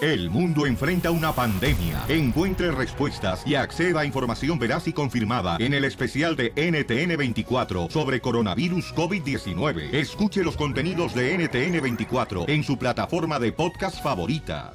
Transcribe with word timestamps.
El 0.00 0.30
mundo 0.30 0.64
enfrenta 0.66 1.10
una 1.10 1.34
pandemia. 1.34 2.02
Encuentre 2.08 2.70
respuestas 2.70 3.46
y 3.46 3.56
acceda 3.56 4.00
a 4.00 4.04
información 4.06 4.58
veraz 4.58 4.88
y 4.88 4.94
confirmada 4.94 5.58
en 5.60 5.74
el 5.74 5.84
especial 5.84 6.34
de 6.34 6.54
NTN24 6.54 7.90
sobre 7.90 8.20
coronavirus 8.22 8.94
COVID-19. 8.94 9.92
Escuche 9.92 10.42
los 10.42 10.56
contenidos 10.56 11.14
de 11.14 11.38
NTN24 11.38 12.48
en 12.48 12.64
su 12.64 12.78
plataforma 12.78 13.38
de 13.38 13.52
podcast 13.52 14.02
favorita. 14.02 14.72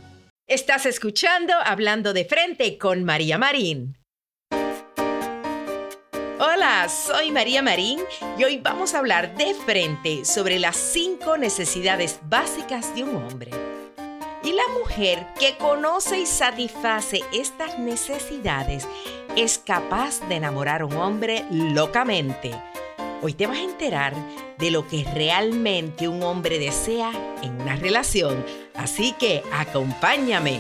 Estás 0.48 0.86
escuchando 0.86 1.54
Hablando 1.66 2.14
de 2.14 2.26
Frente 2.26 2.78
con 2.78 3.04
María 3.04 3.40
Marín. 3.40 3.98
Hola, 6.40 6.88
soy 6.90 7.32
María 7.32 7.64
Marín 7.64 8.00
y 8.38 8.44
hoy 8.44 8.58
vamos 8.58 8.94
a 8.94 9.00
hablar 9.00 9.36
de 9.36 9.54
frente 9.54 10.26
sobre 10.26 10.60
las 10.60 10.76
cinco 10.76 11.38
necesidades 11.38 12.20
básicas 12.28 12.94
de 12.96 13.04
un 13.04 13.16
hombre. 13.16 13.71
La 14.52 14.68
mujer 14.78 15.26
que 15.40 15.56
conoce 15.56 16.20
y 16.20 16.26
satisface 16.26 17.22
estas 17.32 17.80
necesidades 17.80 18.86
es 19.38 19.58
capaz 19.58 20.20
de 20.28 20.36
enamorar 20.36 20.82
a 20.82 20.86
un 20.86 20.98
hombre 20.98 21.46
locamente. 21.50 22.52
Hoy 23.22 23.34
te 23.34 23.48
vas 23.48 23.60
a 23.60 23.64
enterar 23.64 24.14
de 24.58 24.72
lo 24.72 24.86
que 24.90 25.06
realmente 25.16 26.10
un 26.10 26.22
hombre 26.22 26.60
desea 26.60 27.12
en 27.42 27.62
una 27.62 27.78
relación. 27.78 28.46
Así 28.76 29.14
que 29.14 29.42
acompáñame. 29.54 30.60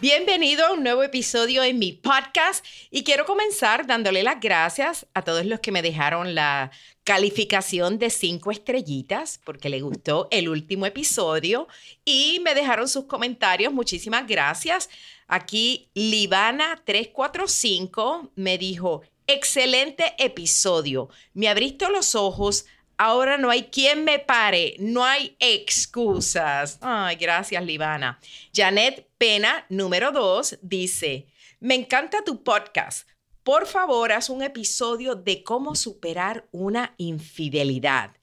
Bienvenido 0.00 0.64
a 0.64 0.72
un 0.72 0.82
nuevo 0.82 1.02
episodio 1.02 1.62
en 1.62 1.78
mi 1.78 1.92
podcast 1.92 2.64
y 2.90 3.04
quiero 3.04 3.26
comenzar 3.26 3.86
dándole 3.86 4.22
las 4.22 4.40
gracias 4.40 5.06
a 5.12 5.20
todos 5.20 5.44
los 5.44 5.60
que 5.60 5.72
me 5.72 5.82
dejaron 5.82 6.34
la 6.34 6.70
calificación 7.04 7.98
de 7.98 8.08
cinco 8.08 8.50
estrellitas 8.50 9.42
porque 9.44 9.68
le 9.68 9.82
gustó 9.82 10.26
el 10.30 10.48
último 10.48 10.86
episodio 10.86 11.68
y 12.02 12.40
me 12.42 12.54
dejaron 12.54 12.88
sus 12.88 13.04
comentarios. 13.04 13.74
Muchísimas 13.74 14.26
gracias. 14.26 14.88
Aquí 15.28 15.90
Libana345 15.94 18.30
me 18.36 18.56
dijo, 18.56 19.02
excelente 19.26 20.14
episodio. 20.16 21.10
Me 21.34 21.48
abriste 21.48 21.90
los 21.90 22.14
ojos 22.14 22.64
Ahora 23.02 23.38
no 23.38 23.48
hay 23.48 23.62
quien 23.62 24.04
me 24.04 24.18
pare, 24.18 24.76
no 24.78 25.02
hay 25.02 25.34
excusas. 25.40 26.76
Ay, 26.82 27.16
gracias, 27.16 27.64
Libana. 27.64 28.20
Janet 28.54 29.08
Pena, 29.16 29.64
número 29.70 30.12
dos, 30.12 30.58
dice, 30.60 31.26
me 31.60 31.76
encanta 31.76 32.22
tu 32.26 32.44
podcast. 32.44 33.08
Por 33.42 33.66
favor, 33.66 34.12
haz 34.12 34.28
un 34.28 34.42
episodio 34.42 35.14
de 35.14 35.42
cómo 35.42 35.76
superar 35.76 36.46
una 36.50 36.94
infidelidad. 36.98 38.14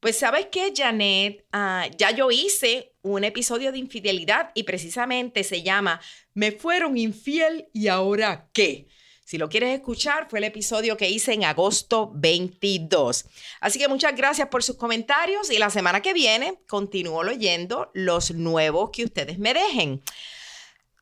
Pues 0.00 0.18
sabes 0.20 0.46
qué, 0.50 0.72
Janet, 0.74 1.44
ah, 1.52 1.88
ya 1.98 2.10
yo 2.10 2.30
hice 2.30 2.94
un 3.02 3.24
episodio 3.24 3.70
de 3.70 3.80
infidelidad 3.80 4.50
y 4.54 4.62
precisamente 4.62 5.44
se 5.44 5.62
llama 5.62 6.00
Me 6.32 6.52
fueron 6.52 6.96
infiel 6.96 7.68
y 7.74 7.88
ahora 7.88 8.48
qué. 8.54 8.88
Si 9.32 9.38
lo 9.38 9.48
quieres 9.48 9.74
escuchar, 9.74 10.28
fue 10.28 10.40
el 10.40 10.44
episodio 10.44 10.98
que 10.98 11.08
hice 11.08 11.32
en 11.32 11.44
agosto 11.44 12.10
22. 12.14 13.24
Así 13.62 13.78
que 13.78 13.88
muchas 13.88 14.14
gracias 14.14 14.48
por 14.48 14.62
sus 14.62 14.76
comentarios 14.76 15.50
y 15.50 15.56
la 15.56 15.70
semana 15.70 16.02
que 16.02 16.12
viene 16.12 16.58
continúo 16.68 17.22
leyendo 17.22 17.90
los 17.94 18.32
nuevos 18.32 18.90
que 18.90 19.04
ustedes 19.04 19.38
me 19.38 19.54
dejen. 19.54 20.02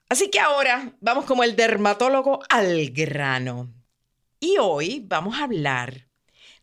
Así 0.08 0.30
que 0.30 0.38
ahora 0.38 0.94
vamos 1.00 1.24
como 1.24 1.42
el 1.42 1.56
dermatólogo 1.56 2.38
al 2.48 2.90
grano. 2.90 3.74
Y 4.38 4.58
hoy 4.60 5.04
vamos 5.04 5.36
a 5.36 5.42
hablar 5.42 6.06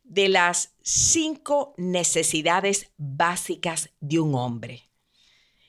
de 0.06 0.29
las 0.29 0.73
cinco 0.83 1.73
necesidades 1.75 2.94
básicas 2.95 3.89
de 4.00 4.22
un 4.22 4.35
hombre. 4.35 4.89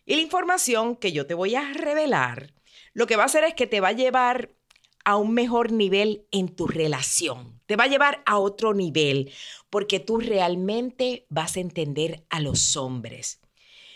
Y 0.06 0.14
la 0.14 0.22
información 0.22 0.94
que 0.94 1.10
yo 1.10 1.26
te 1.26 1.34
voy 1.34 1.56
a 1.56 1.72
revelar, 1.72 2.54
lo 2.92 3.08
que 3.08 3.16
va 3.16 3.24
a 3.24 3.26
hacer 3.26 3.42
es 3.42 3.54
que 3.54 3.66
te 3.66 3.80
va 3.80 3.88
a 3.88 3.92
llevar 3.92 4.52
a 5.08 5.16
un 5.16 5.32
mejor 5.32 5.72
nivel 5.72 6.26
en 6.32 6.54
tu 6.54 6.66
relación. 6.66 7.62
Te 7.64 7.76
va 7.76 7.84
a 7.84 7.88
llevar 7.88 8.22
a 8.26 8.36
otro 8.36 8.74
nivel 8.74 9.32
porque 9.70 10.00
tú 10.00 10.18
realmente 10.18 11.24
vas 11.30 11.56
a 11.56 11.60
entender 11.60 12.26
a 12.28 12.40
los 12.40 12.76
hombres. 12.76 13.40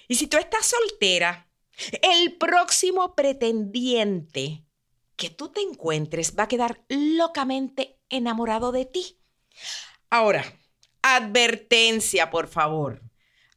Y 0.09 0.15
si 0.15 0.27
tú 0.27 0.39
estás 0.39 0.65
soltera, 0.65 1.51
el 2.01 2.39
próximo 2.39 3.15
pretendiente 3.15 4.65
que 5.15 5.29
tú 5.29 5.51
te 5.51 5.61
encuentres 5.61 6.35
va 6.35 6.45
a 6.45 6.49
quedar 6.49 6.83
locamente 6.89 7.99
enamorado 8.09 8.73
de 8.73 8.87
ti. 8.87 9.19
Ahora, 10.09 10.43
advertencia, 11.03 12.31
por 12.31 12.49
favor, 12.49 13.03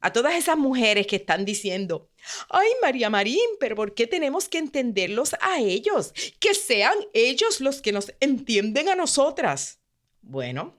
a 0.06 0.14
todas 0.14 0.36
esas 0.36 0.56
mujeres 0.56 1.08
que 1.08 1.16
están 1.16 1.46
diciendo, 1.46 2.12
Ay, 2.48 2.70
María 2.80 3.10
Marín, 3.10 3.50
pero 3.60 3.76
¿por 3.76 3.96
qué 3.96 4.06
tenemos 4.06 4.48
que 4.48 4.60
entenderlos 4.60 5.36
a 5.42 5.60
ellos? 5.60 6.14
Que 6.40 6.54
sean 6.54 6.94
ellos 7.14 7.60
los 7.60 7.82
que 7.82 7.92
nos 7.92 8.14
entienden 8.20 8.88
a 8.90 8.96
nosotras. 8.96 9.80
Bueno, 10.22 10.76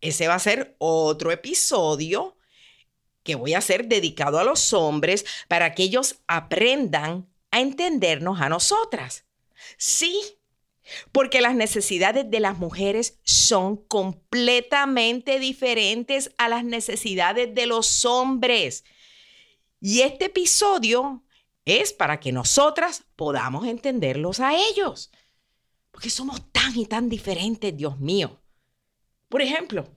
ese 0.00 0.26
va 0.26 0.34
a 0.34 0.40
ser 0.40 0.74
otro 0.78 1.30
episodio 1.30 2.36
que 3.22 3.36
voy 3.36 3.54
a 3.54 3.58
hacer 3.58 3.86
dedicado 3.86 4.40
a 4.40 4.44
los 4.44 4.72
hombres 4.72 5.24
para 5.46 5.72
que 5.76 5.84
ellos 5.84 6.16
aprendan 6.26 7.28
a 7.52 7.60
entendernos 7.60 8.40
a 8.40 8.48
nosotras. 8.48 9.24
Sí, 9.76 10.37
porque 11.12 11.40
las 11.40 11.54
necesidades 11.54 12.30
de 12.30 12.40
las 12.40 12.58
mujeres 12.58 13.18
son 13.22 13.76
completamente 13.76 15.38
diferentes 15.38 16.32
a 16.38 16.48
las 16.48 16.64
necesidades 16.64 17.54
de 17.54 17.66
los 17.66 18.04
hombres. 18.04 18.84
Y 19.80 20.00
este 20.00 20.26
episodio 20.26 21.24
es 21.64 21.92
para 21.92 22.18
que 22.20 22.32
nosotras 22.32 23.04
podamos 23.16 23.66
entenderlos 23.66 24.40
a 24.40 24.56
ellos. 24.56 25.10
Porque 25.90 26.10
somos 26.10 26.50
tan 26.52 26.76
y 26.76 26.86
tan 26.86 27.08
diferentes, 27.08 27.76
Dios 27.76 27.98
mío. 27.98 28.40
Por 29.28 29.42
ejemplo, 29.42 29.88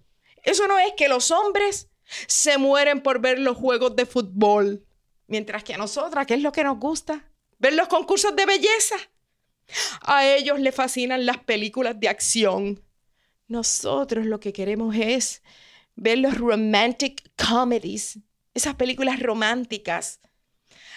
eso 0.44 0.68
no 0.68 0.78
es 0.78 0.94
que 0.98 1.08
los 1.08 1.32
hombres 1.32 1.90
se 2.28 2.58
mueren 2.58 3.02
por 3.02 3.22
ver 3.22 3.40
los 3.40 3.58
juegos 3.58 3.96
de 3.96 4.06
fútbol, 4.06 4.86
mientras 5.28 5.64
que 5.64 5.74
a 5.74 5.78
nosotras, 5.78 6.28
¿qué 6.28 6.34
es 6.34 6.42
lo 6.42 6.52
que 6.52 6.64
nos 6.64 6.78
gusta? 6.78 7.32
Ver 7.60 7.74
los 7.74 7.88
concursos 7.88 8.36
de 8.36 8.46
belleza. 8.46 8.96
A 10.02 10.28
ellos 10.28 10.60
les 10.60 10.76
fascinan 10.76 11.26
las 11.26 11.38
películas 11.38 12.00
de 12.00 12.10
acción. 12.10 12.84
Nosotros 13.48 14.26
lo 14.26 14.40
que 14.40 14.54
queremos 14.54 14.96
es 14.96 15.42
ver 15.96 16.20
los 16.20 16.38
romantic 16.38 17.32
comedies 17.36 18.20
esas 18.54 18.76
películas 18.76 19.20
románticas. 19.20 20.20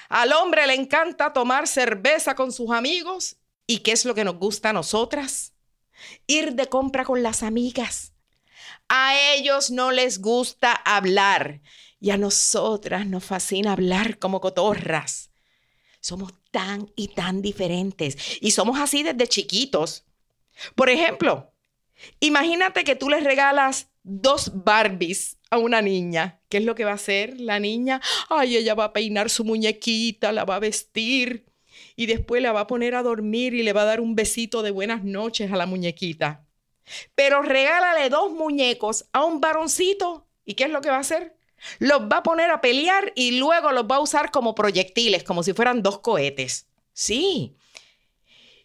Al 0.08 0.32
hombre 0.32 0.66
le 0.66 0.74
encanta 0.74 1.32
tomar 1.32 1.66
cerveza 1.66 2.34
con 2.34 2.52
sus 2.52 2.70
amigos. 2.70 3.36
¿Y 3.66 3.78
qué 3.78 3.92
es 3.92 4.04
lo 4.04 4.14
que 4.14 4.24
nos 4.24 4.36
gusta 4.36 4.70
a 4.70 4.72
nosotras? 4.72 5.54
Ir 6.26 6.54
de 6.54 6.68
compra 6.68 7.04
con 7.04 7.22
las 7.22 7.42
amigas. 7.42 8.12
A 8.88 9.14
ellos 9.34 9.70
no 9.70 9.90
les 9.90 10.20
gusta 10.20 10.72
hablar 10.72 11.62
y 12.00 12.10
a 12.10 12.18
nosotras 12.18 13.06
nos 13.06 13.24
fascina 13.24 13.72
hablar 13.72 14.18
como 14.18 14.40
cotorras. 14.40 15.30
Somos 16.04 16.34
tan 16.50 16.92
y 16.96 17.08
tan 17.08 17.40
diferentes 17.40 18.18
y 18.42 18.50
somos 18.50 18.78
así 18.78 19.02
desde 19.02 19.26
chiquitos. 19.26 20.04
Por 20.74 20.90
ejemplo, 20.90 21.54
imagínate 22.20 22.84
que 22.84 22.94
tú 22.94 23.08
le 23.08 23.20
regalas 23.20 23.88
dos 24.02 24.52
Barbies 24.52 25.38
a 25.48 25.56
una 25.56 25.80
niña. 25.80 26.42
¿Qué 26.50 26.58
es 26.58 26.64
lo 26.64 26.74
que 26.74 26.84
va 26.84 26.90
a 26.90 26.96
hacer 26.96 27.40
la 27.40 27.58
niña? 27.58 28.02
Ay, 28.28 28.58
ella 28.58 28.74
va 28.74 28.84
a 28.84 28.92
peinar 28.92 29.30
su 29.30 29.44
muñequita, 29.44 30.30
la 30.30 30.44
va 30.44 30.56
a 30.56 30.58
vestir 30.58 31.46
y 31.96 32.04
después 32.04 32.42
la 32.42 32.52
va 32.52 32.60
a 32.60 32.66
poner 32.66 32.94
a 32.96 33.02
dormir 33.02 33.54
y 33.54 33.62
le 33.62 33.72
va 33.72 33.80
a 33.80 33.86
dar 33.86 34.02
un 34.02 34.14
besito 34.14 34.62
de 34.62 34.72
buenas 34.72 35.04
noches 35.04 35.50
a 35.50 35.56
la 35.56 35.64
muñequita. 35.64 36.46
Pero 37.14 37.40
regálale 37.40 38.10
dos 38.10 38.30
muñecos 38.30 39.06
a 39.14 39.24
un 39.24 39.40
varoncito 39.40 40.28
y 40.44 40.52
¿qué 40.52 40.64
es 40.64 40.70
lo 40.70 40.82
que 40.82 40.90
va 40.90 40.96
a 40.96 41.00
hacer? 41.00 41.34
Los 41.78 42.02
va 42.02 42.18
a 42.18 42.22
poner 42.22 42.50
a 42.50 42.60
pelear 42.60 43.12
y 43.14 43.38
luego 43.38 43.72
los 43.72 43.84
va 43.84 43.96
a 43.96 44.00
usar 44.00 44.30
como 44.30 44.54
proyectiles, 44.54 45.24
como 45.24 45.42
si 45.42 45.52
fueran 45.52 45.82
dos 45.82 46.00
cohetes. 46.00 46.68
Sí. 46.92 47.56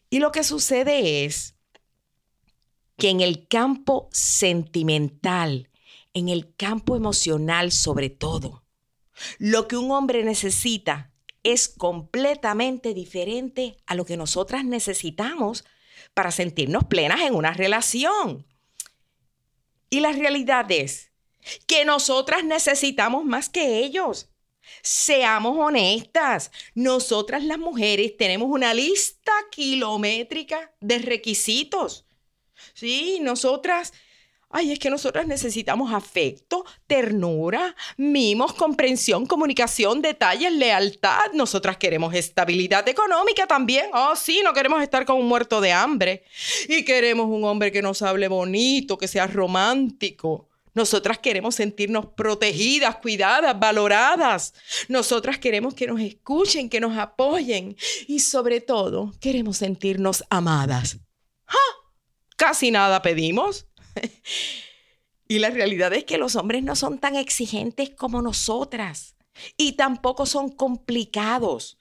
Y 0.10 0.20
lo 0.20 0.32
que 0.32 0.44
sucede 0.44 1.26
es 1.26 1.56
que 2.98 3.10
en 3.10 3.22
el 3.22 3.48
campo 3.48 4.10
sentimental, 4.12 5.70
en 6.14 6.30
el 6.30 6.54
campo 6.56 6.96
emocional 6.96 7.72
sobre 7.72 8.10
todo, 8.10 8.64
lo 9.38 9.68
que 9.68 9.78
un 9.78 9.92
hombre 9.92 10.24
necesita 10.24 11.12
es 11.44 11.70
completamente 11.70 12.94
diferente 12.94 13.78
a 13.86 13.96
lo 13.96 14.06
que 14.06 14.18
nosotras 14.18 14.66
necesitamos 14.66 15.66
para 16.14 16.32
sentirnos 16.32 16.86
plenas 16.86 17.22
en 17.22 17.36
una 17.36 17.54
relación. 17.54 18.46
Y 19.90 20.02
la 20.02 20.12
realidad 20.12 20.70
es 20.72 21.09
que 21.68 21.86
nosotras 21.86 22.44
necesitamos 22.44 23.26
más 23.26 23.50
que 23.50 23.80
ellos. 23.80 24.30
Seamos 24.82 25.58
honestas, 25.58 26.52
nosotras 26.76 27.44
las 27.44 27.58
mujeres 27.58 28.18
tenemos 28.18 28.50
una 28.50 28.74
lista 28.74 29.32
kilométrica 29.52 30.74
de 30.80 31.00
requisitos. 31.00 32.06
Sí, 32.74 33.20
nosotras 33.22 33.94
Ay, 34.52 34.72
es 34.72 34.80
que 34.80 34.90
nosotras 34.90 35.28
necesitamos 35.28 35.94
afecto, 35.94 36.66
ternura, 36.88 37.76
mimos, 37.98 38.52
comprensión, 38.54 39.28
comunicación, 39.28 40.02
detalles, 40.02 40.52
lealtad. 40.52 41.34
Nosotras 41.34 41.78
queremos 41.78 42.16
estabilidad 42.16 42.88
económica 42.90 43.46
también. 43.46 43.92
Oh, 43.94 44.16
sí, 44.16 44.42
no 44.44 44.52
queremos 44.52 44.82
estar 44.82 45.06
con 45.06 45.18
un 45.18 45.28
muerto 45.28 45.62
de 45.62 45.72
hambre. 45.72 46.24
Y 46.68 46.84
queremos 46.84 47.28
un 47.28 47.44
hombre 47.44 47.72
que 47.72 47.84
nos 47.84 48.02
hable 48.02 48.28
bonito, 48.28 48.98
que 48.98 49.08
sea 49.08 49.28
romántico. 49.28 50.49
Nosotras 50.74 51.18
queremos 51.18 51.56
sentirnos 51.56 52.08
protegidas, 52.16 52.98
cuidadas, 52.98 53.60
valoradas. 53.60 54.54
Nosotras 54.88 55.38
queremos 55.38 55.74
que 55.74 55.88
nos 55.88 56.00
escuchen, 56.00 56.70
que 56.70 56.80
nos 56.80 56.98
apoyen. 56.98 57.76
Y 58.08 58.20
sobre 58.20 58.62
todo, 58.62 59.14
queremos 59.20 59.58
sentirnos 59.58 60.24
amadas. 60.30 60.98
¡Ah! 61.48 61.56
Casi 62.38 62.72
nada 62.72 63.02
pedimos. 63.02 63.68
y 65.28 65.40
la 65.40 65.50
realidad 65.50 65.94
es 65.94 66.06
que 66.06 66.18
los 66.18 66.36
hombres 66.36 66.64
no 66.64 66.76
son 66.76 67.00
tan 67.00 67.16
exigentes 67.16 67.90
como 67.90 68.22
nosotras 68.22 69.16
y 69.58 69.74
tampoco 69.74 70.26
son 70.26 70.50
complicados. 70.50 71.78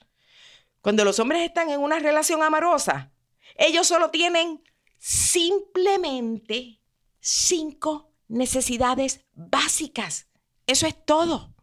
Cuando 0.81 1.05
los 1.05 1.19
hombres 1.19 1.43
están 1.43 1.71
en 1.71 1.81
una 1.81 1.99
relación 1.99 2.43
amorosa, 2.43 3.13
ellos 3.57 3.87
solo 3.87 4.11
tienen 4.11 4.63
simplemente 4.99 6.81
cinco 7.21 8.08
necesidades 8.29 9.25
básicas. 9.35 10.29
Eso 10.67 10.87
es 10.87 10.95
todo. 11.05 11.55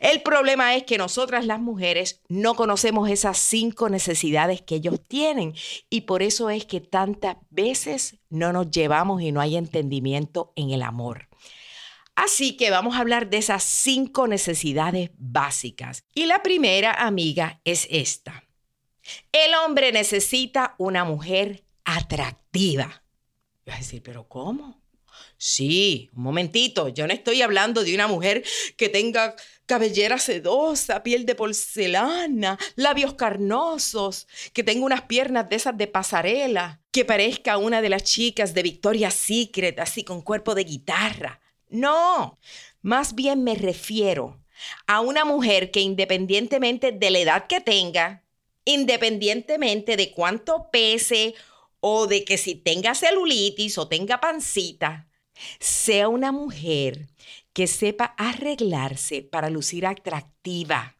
El 0.00 0.22
problema 0.22 0.76
es 0.76 0.84
que 0.84 0.98
nosotras 0.98 1.46
las 1.46 1.60
mujeres 1.60 2.22
no 2.28 2.54
conocemos 2.54 3.10
esas 3.10 3.38
cinco 3.38 3.88
necesidades 3.88 4.62
que 4.62 4.76
ellos 4.76 5.00
tienen 5.06 5.54
y 5.90 6.02
por 6.02 6.22
eso 6.22 6.50
es 6.50 6.64
que 6.64 6.80
tantas 6.80 7.36
veces 7.50 8.18
no 8.28 8.52
nos 8.52 8.70
llevamos 8.70 9.22
y 9.22 9.32
no 9.32 9.40
hay 9.40 9.56
entendimiento 9.56 10.52
en 10.54 10.70
el 10.70 10.82
amor. 10.82 11.28
Así 12.14 12.56
que 12.56 12.70
vamos 12.70 12.94
a 12.94 13.00
hablar 13.00 13.28
de 13.28 13.38
esas 13.38 13.64
cinco 13.64 14.28
necesidades 14.28 15.10
básicas. 15.18 16.04
Y 16.14 16.26
la 16.26 16.42
primera, 16.42 16.92
amiga, 16.92 17.60
es 17.64 17.88
esta. 17.90 18.44
El 19.32 19.54
hombre 19.54 19.90
necesita 19.90 20.76
una 20.78 21.04
mujer 21.04 21.64
atractiva. 21.84 23.02
Vas 23.66 23.76
a 23.76 23.78
decir, 23.78 24.02
pero 24.02 24.28
¿cómo? 24.28 24.83
Sí, 25.46 26.08
un 26.16 26.22
momentito, 26.22 26.88
yo 26.88 27.06
no 27.06 27.12
estoy 27.12 27.42
hablando 27.42 27.84
de 27.84 27.94
una 27.94 28.06
mujer 28.06 28.42
que 28.78 28.88
tenga 28.88 29.36
cabellera 29.66 30.16
sedosa, 30.16 31.02
piel 31.02 31.26
de 31.26 31.34
porcelana, 31.34 32.58
labios 32.76 33.12
carnosos, 33.12 34.26
que 34.54 34.64
tenga 34.64 34.86
unas 34.86 35.02
piernas 35.02 35.50
de 35.50 35.56
esas 35.56 35.76
de 35.76 35.86
pasarela, 35.86 36.80
que 36.90 37.04
parezca 37.04 37.58
una 37.58 37.82
de 37.82 37.90
las 37.90 38.04
chicas 38.04 38.54
de 38.54 38.62
Victoria's 38.62 39.12
Secret, 39.12 39.78
así 39.80 40.02
con 40.02 40.22
cuerpo 40.22 40.54
de 40.54 40.64
guitarra. 40.64 41.42
No, 41.68 42.38
más 42.80 43.14
bien 43.14 43.44
me 43.44 43.54
refiero 43.54 44.40
a 44.86 45.02
una 45.02 45.26
mujer 45.26 45.70
que 45.70 45.80
independientemente 45.80 46.90
de 46.90 47.10
la 47.10 47.18
edad 47.18 47.46
que 47.48 47.60
tenga, 47.60 48.24
independientemente 48.64 49.98
de 49.98 50.10
cuánto 50.10 50.70
pese 50.72 51.34
o 51.80 52.06
de 52.06 52.24
que 52.24 52.38
si 52.38 52.54
tenga 52.54 52.94
celulitis 52.94 53.76
o 53.76 53.88
tenga 53.88 54.22
pancita, 54.22 55.06
sea 55.60 56.08
una 56.08 56.32
mujer 56.32 57.08
que 57.52 57.66
sepa 57.66 58.14
arreglarse 58.18 59.22
para 59.22 59.50
lucir 59.50 59.86
atractiva. 59.86 60.96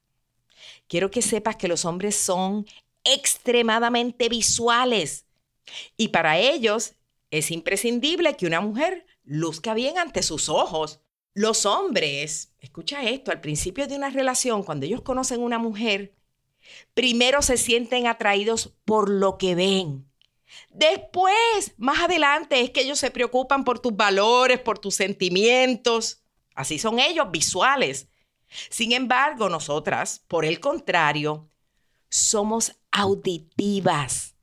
Quiero 0.87 1.11
que 1.11 1.23
sepas 1.23 1.57
que 1.57 1.69
los 1.69 1.85
hombres 1.85 2.17
son 2.17 2.67
extremadamente 3.05 4.29
visuales 4.29 5.27
y 5.97 6.09
para 6.09 6.39
ellos 6.39 6.95
es 7.31 7.51
imprescindible 7.51 8.37
que 8.37 8.47
una 8.47 8.61
mujer 8.61 9.07
luzca 9.25 9.75
bien 9.75 9.99
ante 9.99 10.23
sus 10.23 10.49
ojos. 10.49 11.01
Los 11.35 11.67
hombres, 11.67 12.53
escucha 12.61 13.03
esto, 13.03 13.33
al 13.33 13.41
principio 13.41 13.87
de 13.89 13.97
una 13.97 14.11
relación, 14.11 14.63
cuando 14.63 14.87
ellos 14.87 15.03
conocen 15.03 15.41
a 15.41 15.45
una 15.45 15.59
mujer, 15.59 16.15
primero 16.95 17.43
se 17.43 17.57
sienten 17.57 18.07
atraídos 18.07 18.73
por 18.85 19.11
lo 19.11 19.37
que 19.37 19.55
ven. 19.55 20.07
Después, 20.71 21.75
más 21.77 22.01
adelante, 22.01 22.61
es 22.61 22.71
que 22.71 22.83
ellos 22.83 22.99
se 22.99 23.11
preocupan 23.11 23.65
por 23.65 23.79
tus 23.79 23.97
valores, 23.97 24.61
por 24.61 24.79
tus 24.79 24.95
sentimientos. 24.95 26.23
Así 26.55 26.79
son 26.79 26.99
ellos, 26.99 27.31
visuales. 27.31 28.09
Sin 28.71 28.93
embargo, 28.93 29.49
nosotras, 29.49 30.25
por 30.29 30.45
el 30.45 30.61
contrario, 30.61 31.49
somos 32.09 32.77
auditivas. 32.91 34.35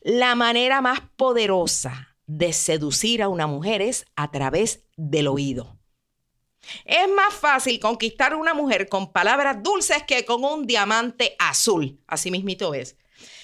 La 0.00 0.34
manera 0.34 0.80
más 0.80 1.00
poderosa 1.16 2.16
de 2.26 2.52
seducir 2.52 3.22
a 3.22 3.28
una 3.28 3.46
mujer 3.46 3.82
es 3.82 4.04
a 4.16 4.30
través 4.30 4.84
del 4.96 5.28
oído. 5.28 5.78
Es 6.84 7.08
más 7.08 7.32
fácil 7.34 7.78
conquistar 7.78 8.32
a 8.32 8.36
una 8.36 8.54
mujer 8.54 8.88
con 8.88 9.12
palabras 9.12 9.62
dulces 9.62 10.02
que 10.04 10.24
con 10.24 10.44
un 10.44 10.66
diamante 10.66 11.36
azul. 11.38 12.00
Así 12.06 12.30
mismito 12.30 12.74
es. 12.74 12.96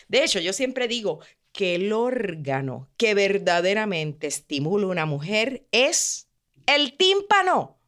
De 0.09 0.25
hecho, 0.25 0.41
yo 0.41 0.53
siempre 0.53 0.89
digo 0.89 1.21
que 1.53 1.75
el 1.75 1.93
órgano 1.93 2.89
que 2.97 3.15
verdaderamente 3.15 4.27
estimula 4.27 4.87
una 4.87 5.07
mujer 5.07 5.67
es 5.71 6.29
el 6.67 6.97
tímpano. 6.97 7.79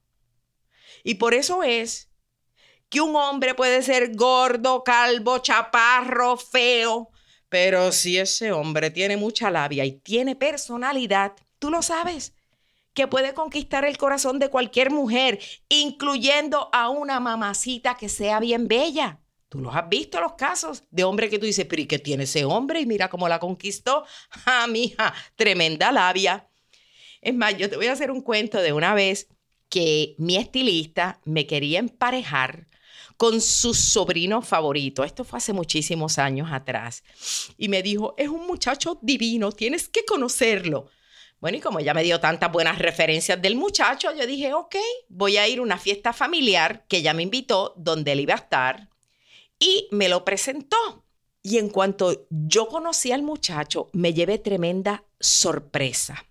Y 1.03 1.15
por 1.15 1.35
eso 1.35 1.63
es 1.63 2.11
que 2.89 3.01
un 3.01 3.17
hombre 3.17 3.55
puede 3.55 3.83
ser 3.83 4.15
gordo, 4.15 4.85
calvo, 4.85 5.39
chaparro, 5.39 6.37
feo, 6.37 7.11
pero 7.49 7.93
si 7.93 8.19
ese 8.19 8.53
hombre 8.53 8.91
tiene 8.91 9.17
mucha 9.17 9.51
labia 9.51 9.85
y 9.85 9.93
tiene 9.93 10.37
personalidad, 10.37 11.35
tú 11.59 11.71
lo 11.71 11.83
sabes, 11.83 12.35
que 12.95 13.09
puede 13.09 13.35
conquistar 13.35 13.85
el 13.85 13.99
corazón 13.99 14.39
de 14.39 14.49
cualquier 14.49 14.91
mujer, 14.91 15.41
incluyendo 15.69 16.71
a 16.73 16.89
una 16.89 17.21
mamacita 17.21 17.97
que 17.97 18.09
sea 18.09 18.41
bien 18.41 18.69
bella. 18.69 19.21
Tú 19.49 19.61
los 19.61 19.75
has 19.75 19.89
visto 19.89 20.21
los 20.21 20.33
casos 20.35 20.85
de 20.91 21.05
hombre 21.05 21.31
que 21.31 21.39
tú 21.39 21.47
dices, 21.47 21.67
pero 21.67 21.81
¿y 21.83 21.87
qué 21.87 21.99
tiene 21.99 22.25
ese 22.25 22.45
hombre? 22.45 22.81
Y 22.81 22.87
mira 22.87 23.09
cómo 23.09 23.29
la 23.29 23.39
conquistó. 23.39 24.05
Ah, 24.47 24.67
mija, 24.67 25.15
tremenda 25.37 25.93
labia. 25.93 26.49
Es 27.21 27.35
más, 27.35 27.57
yo 27.57 27.71
te 27.71 27.77
voy 27.77 27.87
a 27.87 27.93
hacer 27.93 28.11
un 28.11 28.21
cuento 28.21 28.61
de 28.61 28.73
una 28.73 28.95
vez 28.95 29.29
que 29.69 30.15
mi 30.19 30.37
estilista 30.37 31.21
me 31.25 31.47
quería 31.47 31.79
emparejar 31.79 32.67
con 33.17 33.41
su 33.41 33.75
sobrino 33.75 34.43
favorito. 34.43 35.05
Esto 35.05 35.25
fue 35.25 35.39
hace 35.39 35.53
muchísimos 35.53 36.19
años 36.19 36.49
atrás. 36.53 37.03
Y 37.57 37.69
me 37.69 37.83
dijo, 37.83 38.15
es 38.19 38.29
un 38.29 38.47
muchacho 38.47 38.99
divino, 39.03 39.53
tienes 39.53 39.89
que 39.89 40.05
conocerlo. 40.05 40.91
Bueno, 41.41 41.59
y 41.59 41.61
como 41.61 41.79
ella 41.79 41.93
me 41.93 42.03
dio 42.03 42.21
tantas 42.21 42.51
buenas 42.51 42.79
referencias 42.79 43.41
del 43.41 43.57
muchacho, 43.57 44.15
yo 44.15 44.27
dije, 44.27 44.55
ok, 44.55 44.77
voy 45.09 45.37
a 45.37 45.47
ir 45.47 45.59
a 45.59 45.63
una 45.63 45.79
fiesta 45.79 46.13
familiar 46.13 46.87
que 46.89 46.99
ella 46.99 47.13
me 47.13 47.23
invitó, 47.23 47.75
donde 47.77 48.13
él 48.13 48.21
iba 48.21 48.35
a 48.35 48.39
estar, 48.39 48.89
y 49.65 49.89
me 49.91 50.09
lo 50.09 50.25
presentó. 50.25 51.05
Y 51.43 51.59
en 51.59 51.69
cuanto 51.69 52.27
yo 52.31 52.69
conocí 52.69 53.13
al 53.13 53.23
muchacho, 53.23 53.89
me 53.93 54.13
llevé 54.13 54.39
tremenda 54.39 55.05
sorpresa 55.19 56.25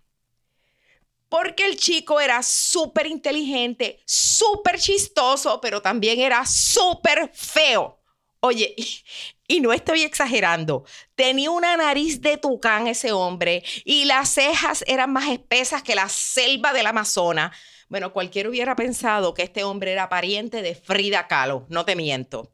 porque 1.33 1.65
el 1.65 1.77
chico 1.77 2.19
era 2.21 2.43
súper 2.43 3.07
inteligente, 3.07 3.99
súper 4.05 4.77
chistoso, 4.79 5.59
pero 5.59 5.81
también 5.81 6.19
era 6.19 6.45
súper 6.45 7.31
feo. 7.33 7.99
Oye, 8.39 8.75
y, 9.47 9.59
no 9.59 9.73
estoy 9.73 10.03
exagerando. 10.03 10.85
Tenía 11.15 11.49
una 11.49 11.75
nariz 11.75 12.21
de 12.21 12.37
tucán 12.37 12.85
ese 12.85 13.13
hombre 13.13 13.63
y 13.83 14.05
las 14.05 14.29
cejas 14.29 14.83
eran 14.85 15.11
más 15.11 15.27
espesas 15.27 15.81
que 15.81 15.95
la 15.95 16.07
selva 16.07 16.71
del 16.71 16.85
Amazonas. 16.85 17.57
Bueno, 17.89 18.13
cualquiera 18.13 18.49
hubiera 18.49 18.75
pensado 18.75 19.33
que 19.33 19.41
este 19.41 19.63
hombre 19.63 19.91
era 19.91 20.09
pariente 20.09 20.61
de 20.61 20.75
Frida 20.75 21.27
Kahlo, 21.27 21.65
no 21.67 21.83
te 21.83 21.95
miento. 21.95 22.51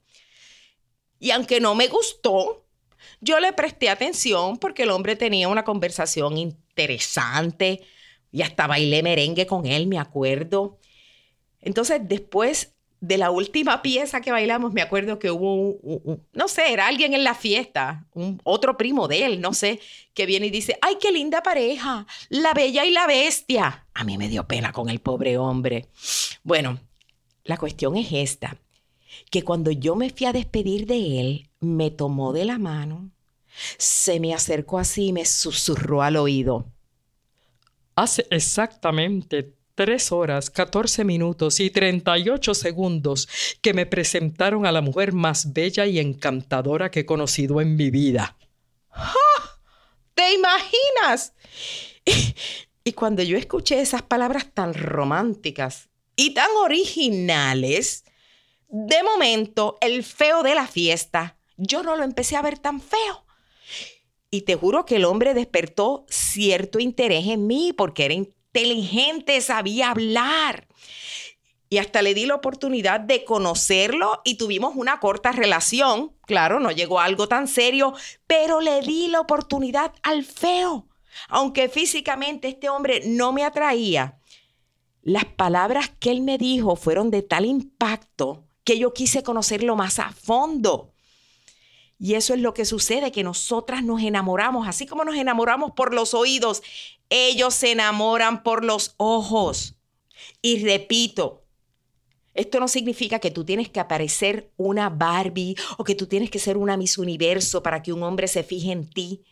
Y 1.19 1.31
aunque 1.31 1.59
no 1.59 1.75
me 1.75 1.88
gustó, 1.88 2.65
yo 3.21 3.39
le 3.39 3.53
presté 3.53 3.89
atención 3.89 4.57
porque 4.57 4.83
el 4.83 4.91
hombre 4.91 5.15
tenía 5.15 5.47
una 5.47 5.63
conversación 5.63 6.38
interesante 6.38 7.81
y 8.31 8.41
hasta 8.41 8.67
bailé 8.67 9.03
merengue 9.03 9.45
con 9.45 9.65
él, 9.65 9.88
me 9.88 9.99
acuerdo. 9.99 10.77
Entonces, 11.61 12.01
después 12.03 12.75
de 13.01 13.17
la 13.17 13.31
última 13.31 13.81
pieza 13.81 14.21
que 14.21 14.31
bailamos, 14.31 14.73
me 14.73 14.81
acuerdo 14.81 15.19
que 15.19 15.31
hubo 15.31 15.53
un, 15.53 16.25
no 16.33 16.47
sé, 16.47 16.73
era 16.73 16.88
alguien 16.88 17.13
en 17.13 17.23
la 17.23 17.33
fiesta, 17.33 18.05
un 18.13 18.41
otro 18.43 18.77
primo 18.77 19.07
de 19.07 19.25
él, 19.25 19.41
no 19.41 19.53
sé, 19.53 19.79
que 20.13 20.25
viene 20.25 20.47
y 20.47 20.51
dice, 20.51 20.77
ay, 20.81 20.97
qué 20.99 21.11
linda 21.11 21.41
pareja, 21.41 22.05
la 22.29 22.53
bella 22.53 22.85
y 22.85 22.91
la 22.91 23.07
bestia. 23.07 23.88
A 23.93 24.03
mí 24.03 24.17
me 24.17 24.27
dio 24.27 24.47
pena 24.47 24.73
con 24.73 24.89
el 24.89 24.99
pobre 24.99 25.38
hombre. 25.38 25.88
Bueno, 26.43 26.79
la 27.43 27.57
cuestión 27.57 27.95
es 27.95 28.11
esta, 28.11 28.57
que 29.29 29.43
cuando 29.43 29.71
yo 29.71 29.95
me 29.95 30.09
fui 30.09 30.27
a 30.27 30.33
despedir 30.33 30.86
de 30.86 31.19
él, 31.19 31.50
me 31.59 31.91
tomó 31.91 32.33
de 32.33 32.45
la 32.45 32.57
mano, 32.57 33.12
se 33.77 34.19
me 34.19 34.33
acercó 34.33 34.79
así 34.79 35.07
y 35.07 35.13
me 35.13 35.25
susurró 35.25 36.01
al 36.01 36.17
oído. 36.17 36.65
Hace 37.95 38.25
exactamente 38.29 39.53
tres 39.75 40.12
horas, 40.12 40.50
14 40.50 41.03
minutos 41.05 41.59
y 41.59 41.69
38 41.69 42.53
segundos 42.53 43.29
que 43.62 43.74
me 43.74 43.86
presentaron 43.86 44.65
a 44.65 44.71
la 44.71 44.81
mujer 44.81 45.13
más 45.13 45.53
bella 45.53 45.86
y 45.86 46.00
encantadora 46.00 46.91
que 46.91 47.01
he 47.01 47.05
conocido 47.05 47.62
en 47.62 47.75
mi 47.75 47.89
vida. 47.89 48.38
¿Te 50.13 50.33
imaginas? 50.33 51.33
Y, 52.86 52.93
cuando 52.93 53.21
yo 53.21 53.38
escuché 53.38 53.81
esas 53.81 54.01
palabras 54.01 54.48
tan 54.51 54.74
románticas 54.74 55.89
y 56.15 56.33
tan 56.33 56.50
originales, 56.57 58.03
de 58.69 59.01
momento 59.03 59.77
el 59.81 60.03
feo 60.03 60.43
de 60.43 60.55
la 60.55 60.67
fiesta, 60.67 61.38
yo 61.57 61.83
no 61.83 61.95
lo 61.95 62.03
empecé 62.03 62.35
a 62.35 62.41
ver 62.41 62.59
tan 62.59 62.79
feo. 62.79 63.25
Y 64.31 64.41
te 64.41 64.55
juro 64.55 64.85
que 64.85 64.97
el 64.97 65.05
hombre 65.05 65.33
despertó 65.33 66.05
cierto 66.07 66.79
interés 66.79 67.25
en 67.27 67.47
mí 67.47 67.73
porque 67.73 68.05
era 68.05 68.13
inteligente, 68.13 69.41
sabía 69.41 69.89
hablar. 69.89 70.67
Y 71.67 71.79
hasta 71.79 72.01
le 72.03 72.13
di 72.13 72.27
la 72.27 72.35
oportunidad 72.35 72.99
de 72.99 73.25
conocerlo 73.25 74.21
y 74.23 74.35
tuvimos 74.35 74.75
una 74.75 74.99
corta 74.99 75.31
relación. 75.31 76.15
Claro, 76.25 76.59
no 76.59 76.71
llegó 76.71 76.99
algo 76.99 77.27
tan 77.27 77.47
serio, 77.47 77.93
pero 78.27 78.61
le 78.61 78.81
di 78.81 79.07
la 79.07 79.19
oportunidad 79.19 79.93
al 80.03 80.23
feo. 80.23 80.88
Aunque 81.27 81.69
físicamente 81.69 82.47
este 82.49 82.69
hombre 82.69 83.01
no 83.05 83.33
me 83.33 83.43
atraía, 83.43 84.19
las 85.01 85.25
palabras 85.25 85.91
que 85.99 86.11
él 86.11 86.21
me 86.21 86.38
dijo 86.38 86.75
fueron 86.75 87.09
de 87.09 87.23
tal 87.23 87.45
impacto 87.45 88.49
que 88.63 88.78
yo 88.78 88.94
quise 88.94 89.24
conocerlo 89.24 89.75
más 89.75 90.00
a 90.00 90.12
fondo. 90.12 90.94
Y 91.98 92.13
eso 92.13 92.34
es 92.34 92.39
lo 92.39 92.54
que 92.54 92.66
sucede, 92.66 93.12
que 93.12 93.24
nosotras 93.24 93.84
nos 93.84 94.01
enamoramos, 94.01 94.68
así 94.68 94.86
como 94.86 95.04
nos 95.04 95.16
enamoramos 95.16 95.72
por 95.72 95.94
los 95.94 96.13
oídos, 96.13 96.63
ellos 97.10 97.54
se 97.54 97.72
enamoran 97.72 98.42
por 98.44 98.63
los 98.63 98.94
ojos. 98.98 99.75
Y 100.42 100.63
repito, 100.63 101.44
esto 102.34 102.62
no 102.62 102.70
significa 102.70 103.20
que 103.20 103.32
tú 103.32 103.44
tienes 103.44 103.68
que 103.68 103.82
aparecer 103.82 104.51
una 104.56 104.89
Barbie 104.89 105.56
o 105.78 105.84
que 105.84 105.96
tú 105.96 106.08
tienes 106.08 106.30
que 106.30 106.39
ser 106.39 106.56
una 106.56 106.78
Miss 106.78 106.98
Universo 106.98 107.62
para 107.62 107.84
que 107.84 107.92
un 107.92 108.01
hombre 108.04 108.30
se 108.30 108.44
fije 108.44 108.72
en 108.72 108.89
ti. 108.89 109.24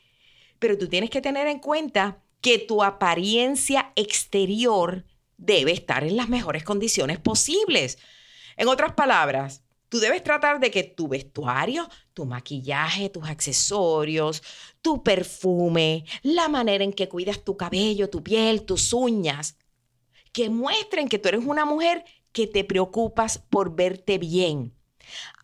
Pero 0.60 0.78
tú 0.78 0.90
tienes 0.90 1.10
que 1.10 1.22
tener 1.22 1.48
en 1.48 1.60
cuenta 1.60 2.22
que 2.42 2.60
tu 2.60 2.84
apariencia 2.84 3.94
exterior 3.96 5.06
debe 5.38 5.72
estar 5.72 6.04
en 6.04 6.18
las 6.18 6.28
mejores 6.28 6.64
condiciones 6.64 7.20
posibles. 7.20 7.98
En 8.58 8.68
otras 8.68 8.94
palabras, 8.94 9.64
Tú 9.90 10.00
debes 10.00 10.22
tratar 10.22 10.60
de 10.60 10.70
que 10.70 10.84
tu 10.84 11.08
vestuario, 11.08 11.88
tu 12.14 12.26
maquillaje, 12.26 13.10
tus 13.10 13.28
accesorios, 13.28 14.44
tu 14.82 15.02
perfume, 15.02 16.04
la 16.24 16.50
manera 16.50 16.84
en 16.84 16.92
que 16.92 17.08
cuidas 17.08 17.44
tu 17.44 17.56
cabello, 17.56 18.10
tu 18.10 18.22
piel, 18.22 18.64
tus 18.64 18.92
uñas, 18.92 19.58
que 20.34 20.50
muestren 20.50 21.08
que 21.08 21.20
tú 21.20 21.30
eres 21.30 21.46
una 21.46 21.64
mujer 21.64 22.04
que 22.34 22.48
te 22.48 22.66
preocupas 22.66 23.38
por 23.38 23.76
verte 23.76 24.18
bien. 24.18 24.74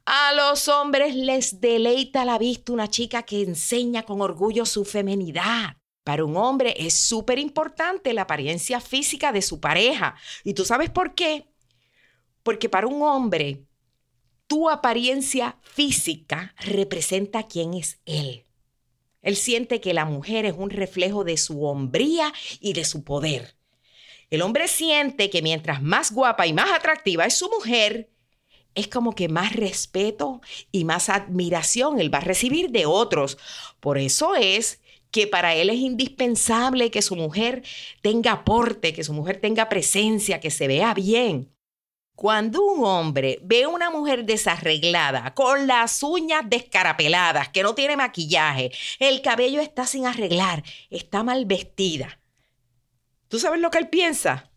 A 0.05 0.33
los 0.33 0.67
hombres 0.67 1.15
les 1.15 1.61
deleita 1.61 2.25
la 2.25 2.37
vista 2.37 2.73
una 2.73 2.89
chica 2.89 3.23
que 3.23 3.41
enseña 3.41 4.03
con 4.03 4.19
orgullo 4.19 4.65
su 4.65 4.83
femenidad. 4.83 5.77
Para 6.03 6.25
un 6.25 6.35
hombre 6.35 6.75
es 6.77 6.93
súper 6.93 7.39
importante 7.39 8.11
la 8.11 8.23
apariencia 8.23 8.81
física 8.81 9.31
de 9.31 9.41
su 9.41 9.61
pareja. 9.61 10.15
¿Y 10.43 10.53
tú 10.53 10.65
sabes 10.65 10.89
por 10.89 11.15
qué? 11.15 11.52
Porque 12.43 12.69
para 12.69 12.87
un 12.87 13.01
hombre 13.01 13.63
tu 14.47 14.69
apariencia 14.69 15.57
física 15.61 16.53
representa 16.59 17.47
quién 17.47 17.73
es 17.73 17.99
él. 18.05 18.45
Él 19.21 19.37
siente 19.37 19.79
que 19.79 19.93
la 19.93 20.05
mujer 20.05 20.45
es 20.45 20.53
un 20.57 20.69
reflejo 20.69 21.23
de 21.23 21.37
su 21.37 21.63
hombría 21.65 22.33
y 22.59 22.73
de 22.73 22.83
su 22.83 23.03
poder. 23.03 23.55
El 24.29 24.41
hombre 24.41 24.67
siente 24.67 25.29
que 25.29 25.41
mientras 25.41 25.81
más 25.81 26.11
guapa 26.11 26.45
y 26.45 26.53
más 26.53 26.71
atractiva 26.71 27.25
es 27.25 27.35
su 27.37 27.49
mujer, 27.49 28.09
es 28.75 28.87
como 28.87 29.13
que 29.13 29.29
más 29.29 29.53
respeto 29.53 30.41
y 30.71 30.83
más 30.83 31.09
admiración 31.09 31.99
él 31.99 32.13
va 32.13 32.17
a 32.17 32.21
recibir 32.21 32.71
de 32.71 32.85
otros. 32.85 33.37
Por 33.79 33.97
eso 33.97 34.35
es 34.35 34.81
que 35.11 35.27
para 35.27 35.53
él 35.55 35.69
es 35.69 35.77
indispensable 35.77 36.89
que 36.89 37.03
su 37.03 37.15
mujer 37.15 37.63
tenga 38.01 38.31
aporte, 38.31 38.93
que 38.93 39.03
su 39.03 39.13
mujer 39.13 39.39
tenga 39.39 39.69
presencia, 39.69 40.39
que 40.39 40.49
se 40.49 40.67
vea 40.67 40.93
bien. 40.95 41.52
Cuando 42.15 42.63
un 42.63 42.85
hombre 42.85 43.39
ve 43.41 43.63
a 43.63 43.69
una 43.69 43.89
mujer 43.89 44.23
desarreglada, 44.23 45.33
con 45.33 45.65
las 45.65 46.03
uñas 46.03 46.43
descarapeladas, 46.45 47.49
que 47.49 47.63
no 47.63 47.73
tiene 47.73 47.97
maquillaje, 47.97 48.71
el 48.99 49.21
cabello 49.21 49.61
está 49.61 49.87
sin 49.87 50.05
arreglar, 50.05 50.63
está 50.91 51.23
mal 51.23 51.45
vestida, 51.45 52.19
¿tú 53.29 53.39
sabes 53.39 53.59
lo 53.59 53.71
que 53.71 53.79
él 53.79 53.89
piensa? 53.89 54.51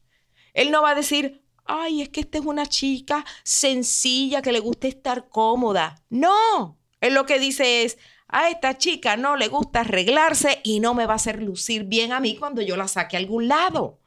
Él 0.53 0.71
no 0.71 0.83
va 0.83 0.91
a 0.91 0.95
decir, 0.95 1.43
ay, 1.65 2.03
es 2.03 2.11
que 2.11 2.21
esta 2.21 2.39
es 2.39 2.45
una 2.45 2.67
chica 2.67 3.25
sencilla 3.43 4.43
que 4.43 4.53
le 4.53 4.61
gusta 4.61 4.87
estar 4.87 5.29
cómoda. 5.29 6.03
No, 6.11 6.79
él 7.01 7.15
lo 7.15 7.25
que 7.25 7.39
dice 7.39 7.85
es, 7.85 7.99
a 8.29 8.51
esta 8.51 8.77
chica 8.77 9.17
no 9.17 9.37
le 9.37 9.49
gusta 9.49 9.81
arreglarse 9.81 10.61
y 10.63 10.81
no 10.81 10.95
me 10.95 11.07
va 11.07 11.15
a 11.15 11.17
hacer 11.17 11.43
lucir 11.43 11.85
bien 11.85 12.13
a 12.13 12.21
mí 12.21 12.37
cuando 12.37 12.61
yo 12.61 12.77
la 12.77 12.89
saque 12.89 13.17
a 13.17 13.21
algún 13.21 13.49
lado. 13.49 13.99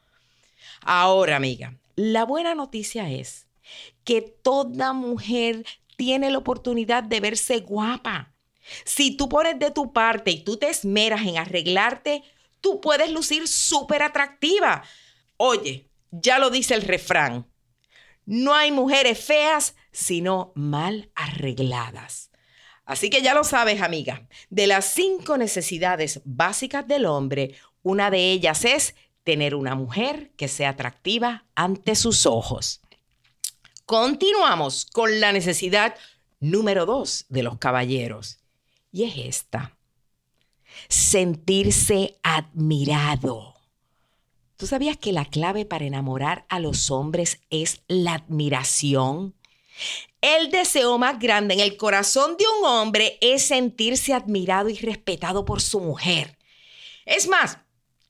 Ahora, 0.81 1.35
amiga, 1.35 1.75
la 1.99 2.23
buena 2.23 2.55
noticia 2.55 3.09
es 3.09 3.49
que 4.05 4.21
toda 4.21 4.93
mujer 4.93 5.65
tiene 5.97 6.31
la 6.31 6.37
oportunidad 6.37 7.03
de 7.03 7.19
verse 7.19 7.59
guapa. 7.59 8.33
Si 8.85 9.17
tú 9.17 9.27
pones 9.27 9.59
de 9.59 9.71
tu 9.71 9.91
parte 9.91 10.31
y 10.31 10.45
tú 10.45 10.55
te 10.55 10.69
esmeras 10.69 11.23
en 11.25 11.37
arreglarte, 11.37 12.23
tú 12.61 12.79
puedes 12.79 13.11
lucir 13.11 13.49
súper 13.49 14.01
atractiva. 14.01 14.81
Oye, 15.35 15.89
ya 16.11 16.39
lo 16.39 16.49
dice 16.49 16.73
el 16.73 16.83
refrán. 16.83 17.51
No 18.25 18.55
hay 18.55 18.71
mujeres 18.71 19.19
feas, 19.19 19.75
sino 19.91 20.53
mal 20.55 21.11
arregladas. 21.15 22.31
Así 22.85 23.09
que 23.09 23.21
ya 23.21 23.33
lo 23.33 23.43
sabes, 23.43 23.81
amiga. 23.81 24.25
De 24.49 24.67
las 24.67 24.85
cinco 24.85 25.37
necesidades 25.37 26.21
básicas 26.23 26.87
del 26.87 27.05
hombre, 27.05 27.55
una 27.83 28.09
de 28.09 28.31
ellas 28.31 28.63
es 28.63 28.95
tener 29.23 29.55
una 29.55 29.75
mujer 29.75 30.31
que 30.37 30.47
sea 30.47 30.69
atractiva 30.69 31.45
ante 31.55 31.95
sus 31.95 32.25
ojos. 32.25 32.81
Continuamos 33.85 34.85
con 34.85 35.19
la 35.19 35.31
necesidad 35.31 35.95
número 36.39 36.85
dos 36.85 37.25
de 37.29 37.43
los 37.43 37.57
caballeros. 37.57 38.39
Y 38.91 39.03
es 39.03 39.17
esta. 39.17 39.77
Sentirse 40.87 42.17
admirado. 42.23 43.55
¿Tú 44.57 44.67
sabías 44.67 44.97
que 44.97 45.13
la 45.13 45.25
clave 45.25 45.65
para 45.65 45.85
enamorar 45.85 46.45
a 46.49 46.59
los 46.59 46.91
hombres 46.91 47.39
es 47.49 47.81
la 47.87 48.15
admiración? 48.15 49.33
El 50.21 50.51
deseo 50.51 50.97
más 50.97 51.17
grande 51.17 51.53
en 51.53 51.61
el 51.61 51.77
corazón 51.77 52.35
de 52.37 52.43
un 52.59 52.65
hombre 52.65 53.17
es 53.21 53.43
sentirse 53.43 54.13
admirado 54.13 54.67
y 54.69 54.75
respetado 54.75 55.45
por 55.45 55.61
su 55.61 55.79
mujer. 55.79 56.37
Es 57.05 57.27
más, 57.27 57.59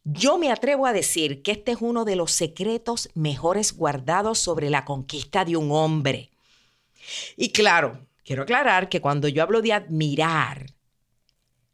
yo 0.04 0.38
me 0.38 0.52
atrevo 0.52 0.86
a 0.86 0.94
decir 0.94 1.42
que 1.44 1.52
este 1.52 1.74
es 1.74 1.78
uno 1.82 2.06
de 2.06 2.16
los 2.16 2.32
secretos 2.32 3.10
mejores 3.14 3.76
guardados 3.76 4.40
sobre 4.40 4.70
la 4.70 4.86
conquista 4.86 5.46
de 5.46 5.58
un 5.58 5.72
hombre. 5.72 6.30
Y 7.38 7.52
claro, 7.52 8.00
quiero 8.24 8.44
aclarar 8.44 8.90
que 8.90 9.02
cuando 9.02 9.28
yo 9.28 9.44
hablo 9.44 9.62
de 9.62 9.74
admirar, 9.74 10.68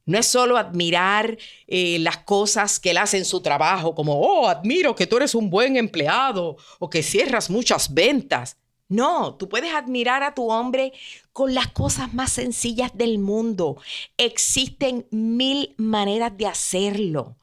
no 0.05 0.19
es 0.19 0.27
solo 0.27 0.57
admirar 0.57 1.37
eh, 1.67 1.97
las 1.99 2.19
cosas 2.19 2.79
que 2.79 2.91
él 2.91 2.97
hace 2.97 3.17
en 3.17 3.25
su 3.25 3.41
trabajo, 3.41 3.95
como, 3.95 4.19
oh, 4.19 4.47
admiro 4.47 4.95
que 4.95 5.07
tú 5.07 5.17
eres 5.17 5.33
un 5.33 5.49
buen 5.49 5.77
empleado 5.77 6.57
o 6.79 6.89
que 6.89 7.01
cierras 7.01 7.49
muchas 7.49 7.93
ventas. 7.93 8.57
No, 8.87 9.33
tú 9.35 9.49
puedes 9.49 9.73
admirar 9.73 10.21
a 10.21 10.35
tu 10.35 10.51
hombre 10.51 10.93
con 11.33 11.55
las 11.55 11.67
cosas 11.71 12.13
más 12.13 12.31
sencillas 12.31 12.91
del 12.95 13.17
mundo. 13.17 13.77
Existen 14.17 15.07
mil 15.09 15.73
maneras 15.77 16.37
de 16.37 16.45
hacerlo. 16.45 17.35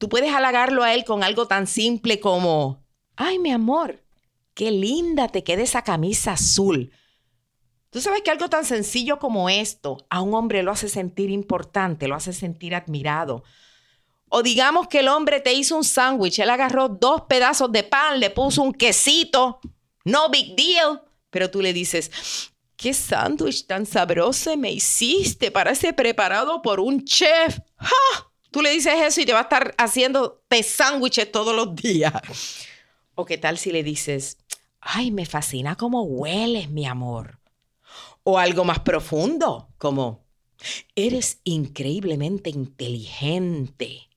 Tú 0.00 0.08
puedes 0.08 0.32
halagarlo 0.32 0.82
a 0.82 0.94
él 0.94 1.04
con 1.04 1.22
algo 1.22 1.46
tan 1.46 1.66
simple 1.66 2.20
como, 2.20 2.82
ay 3.16 3.38
mi 3.38 3.52
amor, 3.52 4.02
qué 4.54 4.70
linda 4.70 5.28
te 5.28 5.44
queda 5.44 5.60
esa 5.60 5.82
camisa 5.82 6.32
azul. 6.32 6.90
Tú 7.90 8.00
sabes 8.00 8.22
que 8.22 8.30
algo 8.30 8.48
tan 8.48 8.64
sencillo 8.64 9.18
como 9.18 9.50
esto 9.50 9.98
a 10.08 10.22
un 10.22 10.32
hombre 10.32 10.62
lo 10.62 10.72
hace 10.72 10.88
sentir 10.88 11.28
importante, 11.28 12.08
lo 12.08 12.14
hace 12.14 12.32
sentir 12.32 12.74
admirado. 12.74 13.44
O 14.30 14.42
digamos 14.42 14.88
que 14.88 15.00
el 15.00 15.08
hombre 15.08 15.38
te 15.40 15.52
hizo 15.52 15.76
un 15.76 15.84
sándwich, 15.84 16.38
él 16.38 16.48
agarró 16.48 16.88
dos 16.88 17.24
pedazos 17.28 17.70
de 17.70 17.82
pan, 17.82 18.20
le 18.20 18.30
puso 18.30 18.62
un 18.62 18.72
quesito 18.72 19.60
no 20.06 20.30
big 20.30 20.56
deal. 20.56 21.02
Pero 21.28 21.50
tú 21.50 21.60
le 21.60 21.74
dices, 21.74 22.10
qué 22.74 22.94
sándwich 22.94 23.66
tan 23.66 23.84
sabroso 23.84 24.56
me 24.56 24.72
hiciste, 24.72 25.50
parece 25.50 25.92
preparado 25.92 26.62
por 26.62 26.80
un 26.80 27.04
chef. 27.04 27.58
¡Ja! 27.76 28.29
Tú 28.50 28.62
le 28.62 28.70
dices 28.70 28.94
eso 29.00 29.20
y 29.20 29.26
te 29.26 29.32
va 29.32 29.40
a 29.40 29.42
estar 29.42 29.74
haciendo 29.78 30.42
de 30.50 30.62
sándwiches 30.62 31.30
todos 31.30 31.54
los 31.54 31.74
días. 31.74 32.66
O 33.14 33.24
qué 33.24 33.38
tal 33.38 33.58
si 33.58 33.70
le 33.70 33.82
dices, 33.82 34.38
ay, 34.80 35.10
me 35.10 35.26
fascina 35.26 35.76
cómo 35.76 36.02
hueles, 36.02 36.70
mi 36.70 36.86
amor. 36.86 37.38
O 38.22 38.38
algo 38.38 38.64
más 38.64 38.80
profundo, 38.80 39.68
como, 39.78 40.24
eres 40.94 41.40
increíblemente 41.44 42.50
inteligente. 42.50 44.08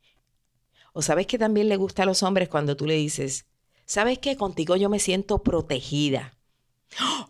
O 0.94 1.02
sabes 1.02 1.28
que 1.28 1.38
también 1.38 1.70
le 1.70 1.78
gusta 1.78 2.04
a 2.04 2.06
los 2.06 2.24
hombres 2.24 2.50
cuando 2.50 2.76
tú 2.76 2.86
le 2.86 2.96
dices, 2.96 3.46
¿Sabes 3.86 4.20
qué? 4.20 4.38
Contigo 4.38 4.76
yo 4.76 4.90
me 4.90 5.00
siento 5.00 5.44
protegida. 5.44 6.38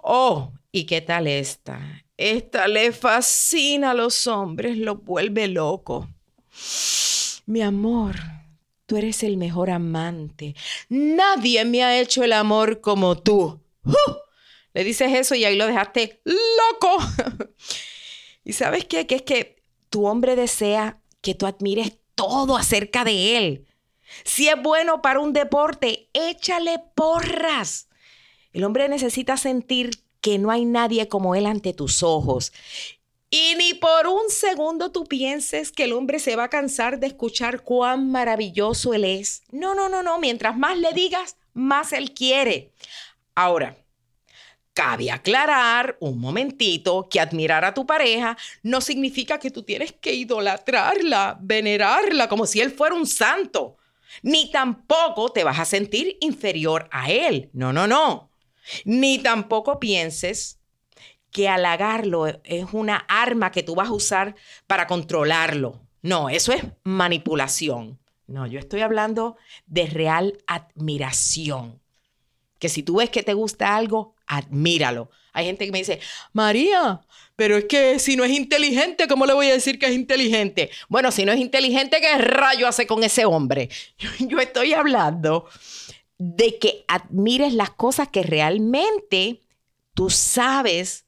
Oh, 0.01 0.53
¿y 0.71 0.85
qué 0.85 1.01
tal 1.01 1.27
esta? 1.27 2.05
Esta 2.17 2.67
le 2.67 2.91
fascina 2.91 3.91
a 3.91 3.95
los 3.95 4.27
hombres, 4.27 4.77
lo 4.77 4.95
vuelve 4.95 5.47
loco. 5.47 6.09
Mi 7.45 7.61
amor, 7.61 8.15
tú 8.85 8.97
eres 8.97 9.23
el 9.23 9.37
mejor 9.37 9.69
amante. 9.69 10.55
Nadie 10.89 11.65
me 11.65 11.83
ha 11.83 11.99
hecho 11.99 12.23
el 12.23 12.33
amor 12.33 12.81
como 12.81 13.17
tú. 13.17 13.59
Le 14.73 14.83
dices 14.83 15.11
eso 15.13 15.35
y 15.35 15.45
ahí 15.45 15.55
lo 15.55 15.67
dejaste 15.67 16.21
loco. 16.25 16.97
¿Y 18.43 18.53
sabes 18.53 18.85
qué? 18.85 19.07
Que 19.07 19.15
es 19.15 19.21
que 19.21 19.63
tu 19.89 20.07
hombre 20.07 20.35
desea 20.35 20.99
que 21.21 21.35
tú 21.35 21.45
admires 21.45 21.93
todo 22.15 22.57
acerca 22.57 23.03
de 23.03 23.37
él. 23.37 23.67
Si 24.23 24.47
es 24.47 24.61
bueno 24.61 25.01
para 25.01 25.19
un 25.19 25.33
deporte, 25.33 26.09
échale 26.13 26.79
porras. 26.95 27.87
El 28.51 28.63
hombre 28.63 28.89
necesita 28.89 29.37
sentir 29.37 29.91
que 30.21 30.37
no 30.39 30.51
hay 30.51 30.65
nadie 30.65 31.07
como 31.07 31.35
él 31.35 31.45
ante 31.45 31.73
tus 31.73 32.03
ojos. 32.03 32.53
Y 33.33 33.55
ni 33.55 33.73
por 33.73 34.05
un 34.05 34.29
segundo 34.29 34.91
tú 34.91 35.05
pienses 35.05 35.71
que 35.71 35.85
el 35.85 35.93
hombre 35.93 36.19
se 36.19 36.35
va 36.35 36.43
a 36.43 36.49
cansar 36.49 36.99
de 36.99 37.07
escuchar 37.07 37.63
cuán 37.63 38.11
maravilloso 38.11 38.93
él 38.93 39.05
es. 39.05 39.41
No, 39.51 39.73
no, 39.73 39.89
no, 39.89 40.03
no. 40.03 40.19
Mientras 40.19 40.55
más 40.55 40.77
le 40.77 40.93
digas, 40.93 41.35
más 41.55 41.93
él 41.93 42.13
quiere. 42.13 42.71
Ahora, 43.33 43.75
Cabe 44.75 45.11
aclarar 45.11 45.97
un 45.99 46.19
momentito 46.19 47.07
que 47.07 47.19
admirar 47.19 47.63
a 47.63 47.75
tu 47.75 47.85
pareja 47.85 48.35
no 48.63 48.81
significa 48.81 49.37
que 49.37 49.51
tú 49.51 49.61
tienes 49.61 49.93
que 49.93 50.13
idolatrarla, 50.13 51.37
venerarla 51.41 52.27
como 52.27 52.47
si 52.47 52.59
él 52.59 52.71
fuera 52.71 52.95
un 52.95 53.05
santo 53.05 53.77
ni 54.23 54.51
tampoco 54.51 55.31
te 55.31 55.43
vas 55.43 55.59
a 55.59 55.65
sentir 55.65 56.17
inferior 56.21 56.87
a 56.91 57.11
él. 57.11 57.49
No, 57.53 57.73
no, 57.73 57.87
no. 57.87 58.31
Ni 58.85 59.19
tampoco 59.19 59.79
pienses 59.79 60.59
que 61.33 61.49
halagarlo 61.49 62.27
es 62.27 62.65
una 62.71 62.97
arma 63.09 63.51
que 63.51 63.63
tú 63.63 63.75
vas 63.75 63.89
a 63.89 63.93
usar 63.93 64.35
para 64.67 64.87
controlarlo. 64.87 65.81
No, 66.01 66.29
eso 66.29 66.53
es 66.53 66.63
manipulación. 66.83 67.99
No, 68.27 68.47
yo 68.47 68.59
estoy 68.59 68.81
hablando 68.81 69.35
de 69.65 69.87
real 69.87 70.37
admiración. 70.47 71.81
Que 72.59 72.69
si 72.69 72.83
tú 72.83 72.97
ves 72.97 73.09
que 73.09 73.23
te 73.23 73.33
gusta 73.33 73.75
algo, 73.75 74.15
admíralo. 74.27 75.09
Hay 75.33 75.45
gente 75.45 75.65
que 75.65 75.71
me 75.71 75.79
dice, 75.79 75.99
María, 76.31 77.01
pero 77.35 77.57
es 77.57 77.65
que 77.65 77.99
si 77.99 78.15
no 78.15 78.23
es 78.23 78.31
inteligente, 78.31 79.07
¿cómo 79.07 79.25
le 79.25 79.33
voy 79.33 79.49
a 79.49 79.53
decir 79.53 79.79
que 79.79 79.87
es 79.87 79.93
inteligente? 79.93 80.69
Bueno, 80.87 81.11
si 81.11 81.25
no 81.25 81.31
es 81.31 81.39
inteligente, 81.39 81.99
¿qué 81.99 82.17
rayo 82.19 82.67
hace 82.67 82.85
con 82.85 83.03
ese 83.03 83.25
hombre? 83.25 83.69
Yo 84.19 84.39
estoy 84.39 84.73
hablando 84.73 85.47
de 86.19 86.59
que 86.59 86.85
admires 86.87 87.53
las 87.53 87.71
cosas 87.71 88.09
que 88.09 88.21
realmente 88.21 89.41
tú 89.95 90.09
sabes 90.09 91.05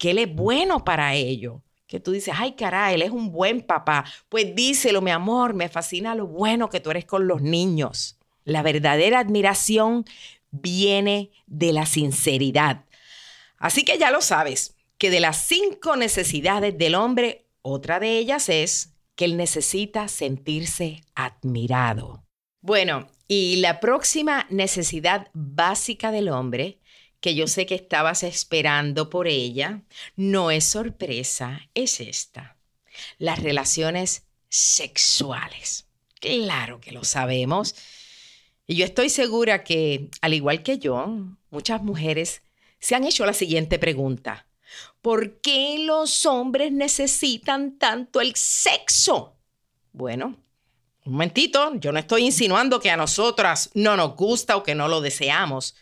que 0.00 0.12
él 0.12 0.18
es 0.18 0.34
bueno 0.34 0.82
para 0.82 1.14
ello. 1.14 1.62
Que 1.86 2.00
tú 2.00 2.12
dices, 2.12 2.32
ay, 2.34 2.52
caray, 2.52 2.94
él 2.94 3.02
es 3.02 3.10
un 3.10 3.30
buen 3.30 3.60
papá. 3.60 4.06
Pues 4.30 4.54
díselo, 4.54 5.02
mi 5.02 5.10
amor, 5.10 5.52
me 5.52 5.68
fascina 5.68 6.14
lo 6.14 6.26
bueno 6.26 6.70
que 6.70 6.80
tú 6.80 6.90
eres 6.90 7.04
con 7.04 7.28
los 7.28 7.42
niños. 7.42 8.18
La 8.44 8.62
verdadera 8.62 9.18
admiración 9.18 10.06
viene 10.50 11.30
de 11.46 11.74
la 11.74 11.84
sinceridad. 11.84 12.86
Así 13.58 13.84
que 13.84 13.98
ya 13.98 14.10
lo 14.10 14.22
sabes 14.22 14.74
que 14.96 15.10
de 15.10 15.20
las 15.20 15.36
cinco 15.36 15.96
necesidades 15.96 16.78
del 16.78 16.94
hombre, 16.94 17.44
otra 17.60 18.00
de 18.00 18.16
ellas 18.16 18.48
es 18.48 18.94
que 19.16 19.26
él 19.26 19.36
necesita 19.36 20.08
sentirse 20.08 21.02
admirado. 21.14 22.24
Bueno, 22.62 23.06
y 23.28 23.56
la 23.56 23.80
próxima 23.80 24.46
necesidad 24.48 25.28
básica 25.34 26.10
del 26.10 26.30
hombre, 26.30 26.79
que 27.20 27.34
yo 27.34 27.46
sé 27.46 27.66
que 27.66 27.74
estabas 27.74 28.22
esperando 28.22 29.10
por 29.10 29.28
ella, 29.28 29.82
no 30.16 30.50
es 30.50 30.64
sorpresa, 30.64 31.68
es 31.74 32.00
esta. 32.00 32.56
Las 33.18 33.42
relaciones 33.42 34.24
sexuales. 34.48 35.86
Claro 36.20 36.80
que 36.80 36.92
lo 36.92 37.04
sabemos. 37.04 37.74
Y 38.66 38.76
yo 38.76 38.84
estoy 38.84 39.10
segura 39.10 39.64
que, 39.64 40.10
al 40.20 40.34
igual 40.34 40.62
que 40.62 40.78
yo, 40.78 41.18
muchas 41.50 41.82
mujeres 41.82 42.42
se 42.78 42.94
han 42.94 43.04
hecho 43.04 43.26
la 43.26 43.32
siguiente 43.32 43.78
pregunta. 43.78 44.46
¿Por 45.02 45.40
qué 45.40 45.78
los 45.80 46.24
hombres 46.26 46.72
necesitan 46.72 47.78
tanto 47.78 48.20
el 48.20 48.34
sexo? 48.36 49.36
Bueno, 49.92 50.36
un 51.04 51.12
momentito, 51.12 51.74
yo 51.76 51.92
no 51.92 51.98
estoy 51.98 52.24
insinuando 52.26 52.78
que 52.78 52.90
a 52.90 52.96
nosotras 52.96 53.70
no 53.74 53.96
nos 53.96 54.14
gusta 54.14 54.56
o 54.56 54.62
que 54.62 54.74
no 54.74 54.86
lo 54.88 55.00
deseamos. 55.00 55.74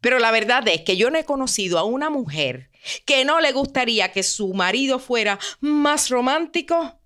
Pero 0.00 0.18
la 0.18 0.30
verdad 0.30 0.66
es 0.68 0.82
que 0.82 0.96
yo 0.96 1.10
no 1.10 1.18
he 1.18 1.24
conocido 1.24 1.78
a 1.78 1.84
una 1.84 2.10
mujer 2.10 2.70
que 3.04 3.24
no 3.24 3.40
le 3.40 3.52
gustaría 3.52 4.12
que 4.12 4.22
su 4.22 4.54
marido 4.54 4.98
fuera 4.98 5.38
más 5.60 6.10
romántico 6.10 6.98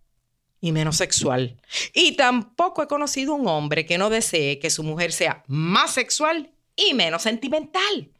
y 0.60 0.72
menos 0.72 0.96
sexual. 0.96 1.56
Y 1.94 2.12
tampoco 2.12 2.82
he 2.82 2.86
conocido 2.86 3.32
a 3.32 3.36
un 3.36 3.48
hombre 3.48 3.86
que 3.86 3.98
no 3.98 4.10
desee 4.10 4.58
que 4.58 4.70
su 4.70 4.82
mujer 4.82 5.12
sea 5.12 5.42
más 5.46 5.94
sexual 5.94 6.52
y 6.76 6.94
menos 6.94 7.22
sentimental. 7.22 8.10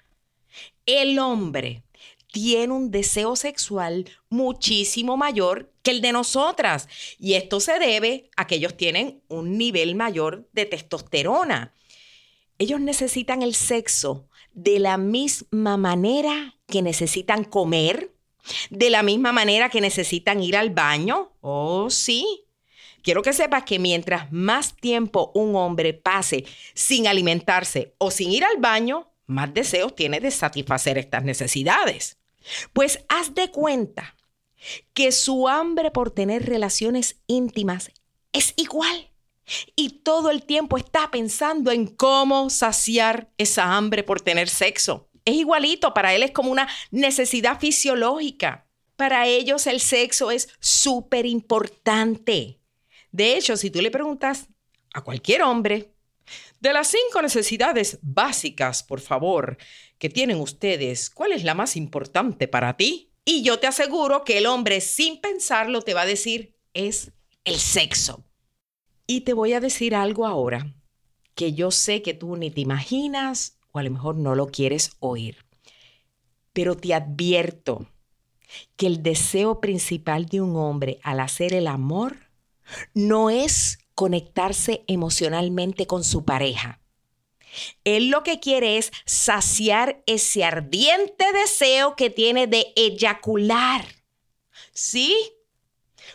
El 0.87 1.19
hombre 1.19 1.85
tiene 2.33 2.73
un 2.73 2.91
deseo 2.91 3.37
sexual 3.37 4.09
muchísimo 4.29 5.17
mayor 5.17 5.73
que 5.83 5.91
el 5.91 6.01
de 6.01 6.13
nosotras. 6.13 6.89
Y 7.19 7.35
esto 7.35 7.61
se 7.61 7.79
debe 7.79 8.31
a 8.37 8.47
que 8.47 8.57
ellos 8.57 8.77
tienen 8.77 9.23
un 9.29 9.59
nivel 9.59 9.95
mayor 9.95 10.49
de 10.53 10.67
testosterona. 10.67 11.75
Ellos 12.61 12.79
necesitan 12.79 13.41
el 13.41 13.55
sexo 13.55 14.29
de 14.53 14.81
la 14.81 14.99
misma 14.99 15.79
manera 15.79 16.59
que 16.67 16.83
necesitan 16.83 17.43
comer, 17.43 18.13
de 18.69 18.91
la 18.91 19.03
misma 19.03 19.33
manera 19.33 19.71
que 19.71 19.81
necesitan 19.81 20.43
ir 20.43 20.59
al 20.59 20.69
baño. 20.69 21.33
Oh, 21.41 21.89
sí. 21.89 22.45
Quiero 23.03 23.23
que 23.23 23.33
sepas 23.33 23.65
que 23.65 23.79
mientras 23.79 24.31
más 24.31 24.77
tiempo 24.77 25.33
un 25.35 25.57
hombre 25.57 25.95
pase 25.95 26.45
sin 26.75 27.07
alimentarse 27.07 27.95
o 27.97 28.11
sin 28.11 28.31
ir 28.31 28.45
al 28.45 28.59
baño, 28.59 29.11
más 29.25 29.55
deseos 29.55 29.97
tiene 29.97 30.21
de 30.21 30.31
satisfacer 30.31 30.99
estas 30.99 31.25
necesidades. 31.25 32.19
Pues 32.75 33.07
haz 33.09 33.35
de 33.35 33.51
cuenta 33.51 34.17
que 34.93 35.13
su 35.13 35.49
hambre 35.49 35.91
por 35.91 36.11
tener 36.11 36.45
relaciones 36.45 37.23
íntimas 37.27 37.91
es 38.35 38.53
igual. 38.59 39.10
Y 39.77 40.01
todo 40.01 40.31
el 40.31 40.45
tiempo 40.45 40.77
está 40.77 41.11
pensando 41.11 41.71
en 41.71 41.87
cómo 41.87 42.51
saciar 42.51 43.31
esa 43.39 43.77
hambre 43.77 44.03
por 44.03 44.21
tener 44.21 44.49
sexo. 44.49 45.09
Es 45.25 45.35
igualito, 45.35 45.93
para 45.95 46.15
él 46.15 46.23
es 46.23 46.31
como 46.31 46.51
una 46.51 46.69
necesidad 46.91 47.59
fisiológica. 47.59 48.67
Para 48.97 49.27
ellos 49.27 49.67
el 49.67 49.81
sexo 49.81 50.31
es 50.31 50.49
súper 50.61 51.27
importante. 51.27 52.61
De 53.13 53.37
hecho, 53.37 53.57
si 53.57 53.71
tú 53.71 53.81
le 53.81 53.91
preguntas 53.91 54.49
a 54.93 55.03
cualquier 55.03 55.43
hombre, 55.43 55.93
de 56.61 56.73
las 56.73 56.89
cinco 56.89 57.23
necesidades 57.23 57.99
básicas, 58.03 58.83
por 58.83 59.01
favor, 59.01 59.57
que 59.99 60.11
tienen 60.11 60.39
ustedes, 60.39 61.11
¿cuál 61.11 61.33
es 61.33 61.45
la 61.45 61.55
más 61.55 61.77
importante 61.77 62.49
para 62.49 62.77
ti? 62.77 63.13
Y 63.25 63.43
yo 63.43 63.59
te 63.59 63.67
aseguro 63.67 64.25
que 64.25 64.39
el 64.39 64.47
hombre 64.47 64.81
sin 64.81 65.21
pensarlo 65.21 65.83
te 65.83 65.95
va 65.95 66.03
a 66.03 66.07
decir 66.07 66.55
es 66.75 67.13
el 67.45 67.59
sexo. 67.59 68.25
Y 69.11 69.23
te 69.23 69.33
voy 69.33 69.55
a 69.55 69.61
decir 69.61 69.97
algo 69.97 70.25
ahora 70.25 70.73
que 71.35 71.53
yo 71.53 71.73
sé 71.73 72.01
que 72.01 72.15
tú 72.15 72.37
ni 72.37 72.53
te 72.53 72.61
imaginas 72.61 73.59
o 73.73 73.81
a 73.81 73.83
lo 73.83 73.91
mejor 73.91 74.15
no 74.15 74.37
lo 74.37 74.47
quieres 74.47 74.93
oír. 75.01 75.45
Pero 76.53 76.77
te 76.77 76.95
advierto 76.95 77.89
que 78.77 78.87
el 78.87 79.03
deseo 79.03 79.61
principal 79.61 80.27
de 80.27 80.41
un 80.41 80.55
hombre 80.55 81.01
al 81.03 81.19
hacer 81.19 81.55
el 81.55 81.67
amor 81.67 82.19
no 82.95 83.31
es 83.31 83.81
conectarse 83.97 84.85
emocionalmente 84.87 85.89
con 85.89 86.05
su 86.05 86.25
pareja. 86.25 86.81
Él 87.83 88.11
lo 88.11 88.23
que 88.23 88.39
quiere 88.39 88.79
es 88.79 88.93
saciar 89.07 90.05
ese 90.07 90.45
ardiente 90.45 91.25
deseo 91.33 91.97
que 91.97 92.11
tiene 92.11 92.47
de 92.47 92.73
eyacular. 92.77 93.85
¿Sí? 94.73 95.33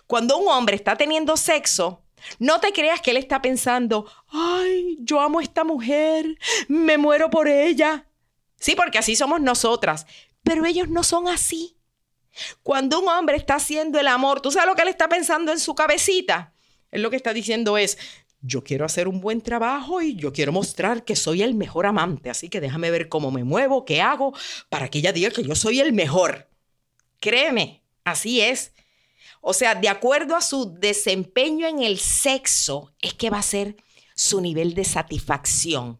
Cuando 0.07 0.37
un 0.37 0.47
hombre 0.47 0.77
está 0.77 0.95
teniendo 0.95 1.35
sexo, 1.35 2.04
no 2.39 2.59
te 2.59 2.71
creas 2.71 3.01
que 3.01 3.11
él 3.11 3.17
está 3.17 3.41
pensando, 3.41 4.09
ay, 4.27 4.97
yo 4.99 5.19
amo 5.19 5.39
a 5.39 5.43
esta 5.43 5.63
mujer, 5.63 6.37
me 6.67 6.97
muero 6.97 7.29
por 7.29 7.47
ella. 7.47 8.07
Sí, 8.59 8.75
porque 8.75 8.97
así 8.97 9.15
somos 9.15 9.41
nosotras, 9.41 10.05
pero 10.43 10.65
ellos 10.65 10.89
no 10.89 11.03
son 11.03 11.27
así. 11.27 11.77
Cuando 12.63 12.99
un 12.99 13.07
hombre 13.07 13.37
está 13.37 13.55
haciendo 13.55 13.99
el 13.99 14.07
amor, 14.07 14.41
¿tú 14.41 14.51
sabes 14.51 14.67
lo 14.67 14.75
que 14.75 14.81
él 14.81 14.89
está 14.89 15.07
pensando 15.07 15.51
en 15.51 15.59
su 15.59 15.73
cabecita? 15.75 16.53
Él 16.91 17.01
lo 17.01 17.09
que 17.09 17.15
está 17.15 17.33
diciendo 17.33 17.77
es, 17.77 17.97
yo 18.41 18.63
quiero 18.63 18.85
hacer 18.85 19.07
un 19.07 19.21
buen 19.21 19.41
trabajo 19.41 20.01
y 20.01 20.15
yo 20.15 20.31
quiero 20.31 20.51
mostrar 20.51 21.03
que 21.03 21.15
soy 21.15 21.41
el 21.41 21.55
mejor 21.55 21.85
amante, 21.85 22.29
así 22.29 22.49
que 22.49 22.61
déjame 22.61 22.91
ver 22.91 23.09
cómo 23.09 23.31
me 23.31 23.43
muevo, 23.43 23.85
qué 23.85 24.01
hago, 24.01 24.33
para 24.69 24.89
que 24.89 24.99
ella 24.99 25.11
diga 25.11 25.31
que 25.31 25.43
yo 25.43 25.55
soy 25.55 25.79
el 25.79 25.93
mejor. 25.93 26.47
Créeme, 27.19 27.83
así 28.03 28.41
es. 28.41 28.74
O 29.47 29.53
sea, 29.53 29.75
de 29.75 29.89
acuerdo 29.89 30.35
a 30.35 30.41
su 30.41 30.73
desempeño 30.73 31.67
en 31.67 31.83
el 31.83 31.99
sexo, 31.99 32.91
es 32.99 33.13
que 33.13 33.29
va 33.29 33.37
a 33.37 33.43
ser 33.43 33.75
su 34.15 34.41
nivel 34.41 34.73
de 34.73 34.83
satisfacción. 34.83 35.99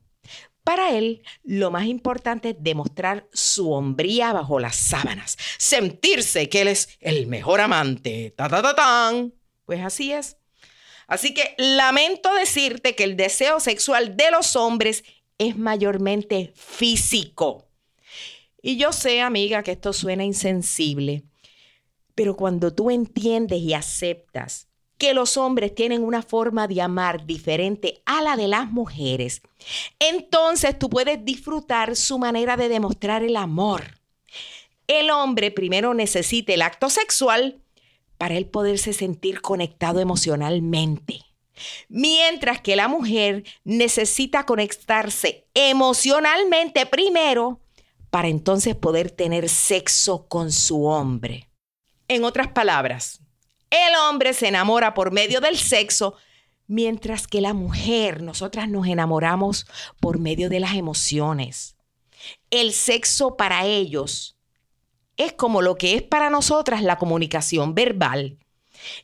Para 0.64 0.98
él, 0.98 1.22
lo 1.44 1.70
más 1.70 1.86
importante 1.86 2.50
es 2.50 2.56
demostrar 2.58 3.30
su 3.32 3.72
hombría 3.72 4.34
bajo 4.34 4.60
las 4.60 4.76
sábanas, 4.76 5.38
sentirse 5.60 6.50
que 6.50 6.62
él 6.62 6.70
es 6.70 6.98
el 7.00 7.28
mejor 7.28 7.62
amante. 7.62 8.34
Ta, 8.36 8.50
ta, 8.50 8.64
ta, 8.64 8.76
tan. 8.76 9.32
Pues 9.64 9.82
así 9.82 10.12
es. 10.12 10.38
Así 11.06 11.36
que 11.36 11.54
lamento 11.60 12.34
decirte 12.34 12.96
que 12.96 13.04
el 13.04 13.16
deseo 13.16 13.60
sexual 13.60 14.18
de 14.18 14.32
los 14.32 14.56
hombres 14.56 15.04
es 15.38 15.56
mayormente 15.56 16.52
físico. 16.56 17.68
Y 18.64 18.78
yo 18.78 18.92
sé, 18.92 19.22
amiga, 19.22 19.62
que 19.62 19.74
esto 19.74 19.94
suena 19.94 20.24
insensible, 20.24 21.26
pero 22.16 22.36
cuando 22.36 22.74
tú 22.74 22.90
entiendes 22.90 23.60
y 23.60 23.74
aceptas 23.74 24.68
que 24.98 25.14
los 25.14 25.36
hombres 25.36 25.76
tienen 25.76 26.04
una 26.04 26.22
forma 26.22 26.68
de 26.68 26.82
amar 26.82 27.26
diferente 27.26 28.02
a 28.06 28.22
la 28.22 28.38
de 28.38 28.48
las 28.48 28.72
mujeres, 28.72 29.42
entonces 30.00 30.80
tú 30.80 30.90
puedes 30.90 31.24
disfrutar 31.26 31.98
su 31.98 32.18
manera 32.18 32.56
de 32.56 32.70
demostrar 32.70 33.22
el 33.24 33.36
amor. 33.36 34.00
El 34.88 35.10
hombre 35.10 35.52
primero 35.52 35.94
necesita 35.94 36.54
el 36.54 36.62
acto 36.62 36.90
sexual 36.90 37.60
para 38.18 38.36
él 38.38 38.46
poderse 38.46 38.94
sentir 38.94 39.42
conectado 39.42 40.00
emocionalmente. 40.00 41.22
Mientras 41.90 42.62
que 42.62 42.76
la 42.76 42.88
mujer 42.88 43.44
necesita 43.64 44.46
conectarse 44.46 45.46
emocionalmente 45.54 46.86
primero 46.86 47.60
para 48.10 48.28
entonces 48.28 48.76
poder 48.76 49.12
tener 49.12 49.50
sexo 49.50 50.26
con 50.28 50.52
su 50.52 50.86
hombre. 50.86 51.50
En 52.08 52.24
otras 52.24 52.50
palabras, 52.50 53.22
el 53.70 53.96
hombre 54.08 54.34
se 54.34 54.48
enamora 54.48 54.94
por 54.94 55.12
medio 55.12 55.42
del 55.42 55.58
sexo, 55.58 56.16
mientras 56.68 57.28
que 57.28 57.42
la 57.42 57.54
mujer, 57.54 58.22
nosotras 58.22 58.70
nos 58.70 58.88
enamoramos 58.88 59.66
por 60.00 60.20
medio 60.20 60.50
de 60.50 60.60
las 60.60 60.76
emociones. 60.76 61.76
El 62.52 62.74
sexo 62.74 63.38
para 63.38 63.66
ellos 63.66 64.38
es 65.18 65.34
como 65.34 65.62
lo 65.62 65.76
que 65.76 65.96
es 65.96 66.04
para 66.04 66.30
nosotras 66.30 66.84
la 66.84 66.98
comunicación 66.98 67.74
verbal. 67.74 68.38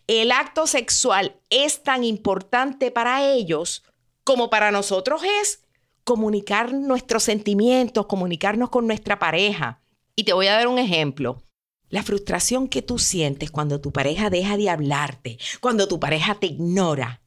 El 0.07 0.31
acto 0.31 0.67
sexual 0.67 1.39
es 1.49 1.83
tan 1.83 2.03
importante 2.03 2.91
para 2.91 3.25
ellos 3.25 3.83
como 4.23 4.49
para 4.49 4.71
nosotros 4.71 5.23
es 5.41 5.63
comunicar 6.03 6.73
nuestros 6.73 7.23
sentimientos, 7.23 8.05
comunicarnos 8.05 8.69
con 8.69 8.85
nuestra 8.87 9.17
pareja. 9.17 9.81
Y 10.15 10.23
te 10.23 10.33
voy 10.33 10.47
a 10.47 10.53
dar 10.53 10.67
un 10.67 10.77
ejemplo. 10.77 11.41
La 11.91 12.03
frustración 12.03 12.67
que 12.67 12.81
tú 12.81 12.97
sientes 12.97 13.51
cuando 13.51 13.79
tu 13.79 13.91
pareja 13.91 14.29
deja 14.29 14.57
de 14.57 14.69
hablarte, 14.69 15.37
cuando 15.59 15.87
tu 15.87 15.99
pareja 15.99 16.39
te 16.39 16.47
ignora, 16.47 17.21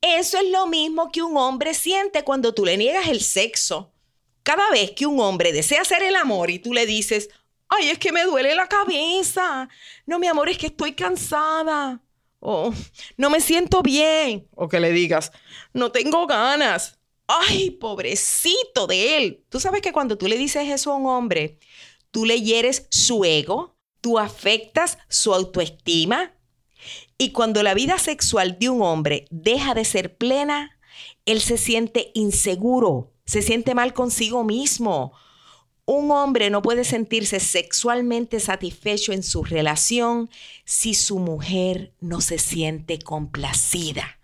eso 0.00 0.38
es 0.38 0.50
lo 0.50 0.66
mismo 0.66 1.10
que 1.10 1.22
un 1.22 1.36
hombre 1.36 1.72
siente 1.72 2.24
cuando 2.24 2.52
tú 2.52 2.64
le 2.64 2.76
niegas 2.76 3.08
el 3.08 3.20
sexo. 3.20 3.92
Cada 4.42 4.70
vez 4.70 4.90
que 4.90 5.06
un 5.06 5.20
hombre 5.20 5.52
desea 5.52 5.82
hacer 5.82 6.02
el 6.02 6.16
amor 6.16 6.50
y 6.50 6.58
tú 6.58 6.74
le 6.74 6.84
dices, 6.84 7.30
ay, 7.68 7.90
es 7.90 7.98
que 7.98 8.12
me 8.12 8.24
duele 8.24 8.54
la 8.54 8.68
cabeza, 8.68 9.68
no, 10.04 10.18
mi 10.18 10.26
amor, 10.26 10.48
es 10.48 10.58
que 10.58 10.66
estoy 10.66 10.94
cansada, 10.94 12.02
o 12.40 12.72
no 13.16 13.30
me 13.30 13.40
siento 13.40 13.82
bien, 13.82 14.48
o 14.54 14.68
que 14.68 14.80
le 14.80 14.90
digas, 14.92 15.32
no 15.72 15.92
tengo 15.92 16.26
ganas, 16.26 16.98
ay, 17.26 17.70
pobrecito 17.72 18.86
de 18.86 19.16
él. 19.16 19.44
Tú 19.48 19.60
sabes 19.60 19.82
que 19.82 19.92
cuando 19.92 20.18
tú 20.18 20.26
le 20.26 20.38
dices 20.38 20.68
eso 20.68 20.92
a 20.92 20.96
un 20.96 21.06
hombre, 21.06 21.58
tú 22.10 22.24
le 22.24 22.40
hieres 22.40 22.86
su 22.90 23.24
ego, 23.24 23.77
tú 24.00 24.18
afectas 24.18 24.98
su 25.08 25.34
autoestima 25.34 26.32
y 27.18 27.32
cuando 27.32 27.62
la 27.62 27.74
vida 27.74 27.98
sexual 27.98 28.58
de 28.58 28.68
un 28.68 28.82
hombre 28.82 29.26
deja 29.30 29.74
de 29.74 29.84
ser 29.84 30.16
plena, 30.16 30.78
él 31.26 31.40
se 31.40 31.58
siente 31.58 32.10
inseguro, 32.14 33.12
se 33.26 33.42
siente 33.42 33.74
mal 33.74 33.92
consigo 33.92 34.44
mismo. 34.44 35.12
Un 35.84 36.10
hombre 36.10 36.50
no 36.50 36.62
puede 36.62 36.84
sentirse 36.84 37.40
sexualmente 37.40 38.40
satisfecho 38.40 39.12
en 39.12 39.22
su 39.22 39.42
relación 39.42 40.30
si 40.64 40.94
su 40.94 41.18
mujer 41.18 41.92
no 42.00 42.20
se 42.20 42.38
siente 42.38 42.98
complacida. 42.98 44.18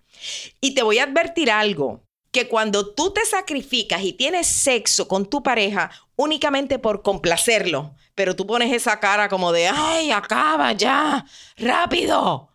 Y 0.60 0.74
te 0.74 0.82
voy 0.82 0.98
a 0.98 1.04
advertir 1.04 1.50
algo, 1.50 2.04
que 2.30 2.48
cuando 2.48 2.94
tú 2.94 3.12
te 3.12 3.24
sacrificas 3.24 4.02
y 4.02 4.12
tienes 4.12 4.46
sexo 4.46 5.08
con 5.08 5.26
tu 5.26 5.42
pareja 5.42 5.90
únicamente 6.16 6.78
por 6.78 7.02
complacerlo, 7.02 7.94
pero 8.14 8.36
tú 8.36 8.46
pones 8.46 8.72
esa 8.72 9.00
cara 9.00 9.28
como 9.28 9.52
de, 9.52 9.68
ay, 9.68 10.10
acaba 10.10 10.72
ya, 10.72 11.24
rápido. 11.56 12.50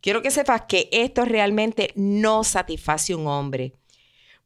Quiero 0.00 0.22
que 0.22 0.30
sepas 0.30 0.62
que 0.62 0.88
esto 0.92 1.24
realmente 1.24 1.92
no 1.94 2.44
satisface 2.44 3.12
a 3.12 3.16
un 3.16 3.26
hombre, 3.26 3.74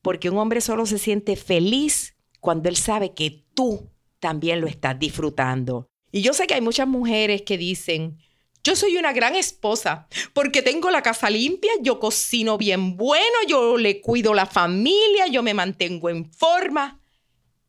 porque 0.02 0.30
un 0.30 0.38
hombre 0.38 0.60
solo 0.60 0.86
se 0.86 0.98
siente 0.98 1.36
feliz 1.36 2.16
cuando 2.40 2.68
él 2.68 2.76
sabe 2.76 3.14
que 3.14 3.44
tú 3.54 3.88
también 4.18 4.60
lo 4.60 4.66
estás 4.66 4.98
disfrutando. 4.98 5.88
Y 6.10 6.22
yo 6.22 6.32
sé 6.32 6.46
que 6.46 6.54
hay 6.54 6.60
muchas 6.60 6.88
mujeres 6.88 7.42
que 7.42 7.56
dicen, 7.56 8.18
yo 8.64 8.74
soy 8.74 8.96
una 8.96 9.12
gran 9.12 9.36
esposa 9.36 10.08
porque 10.32 10.62
tengo 10.62 10.90
la 10.90 11.02
casa 11.02 11.28
limpia, 11.28 11.72
yo 11.80 12.00
cocino 12.00 12.56
bien 12.56 12.96
bueno, 12.96 13.36
yo 13.46 13.76
le 13.76 14.00
cuido 14.00 14.32
la 14.32 14.46
familia, 14.46 15.26
yo 15.26 15.42
me 15.42 15.54
mantengo 15.54 16.08
en 16.08 16.30
forma. 16.32 17.00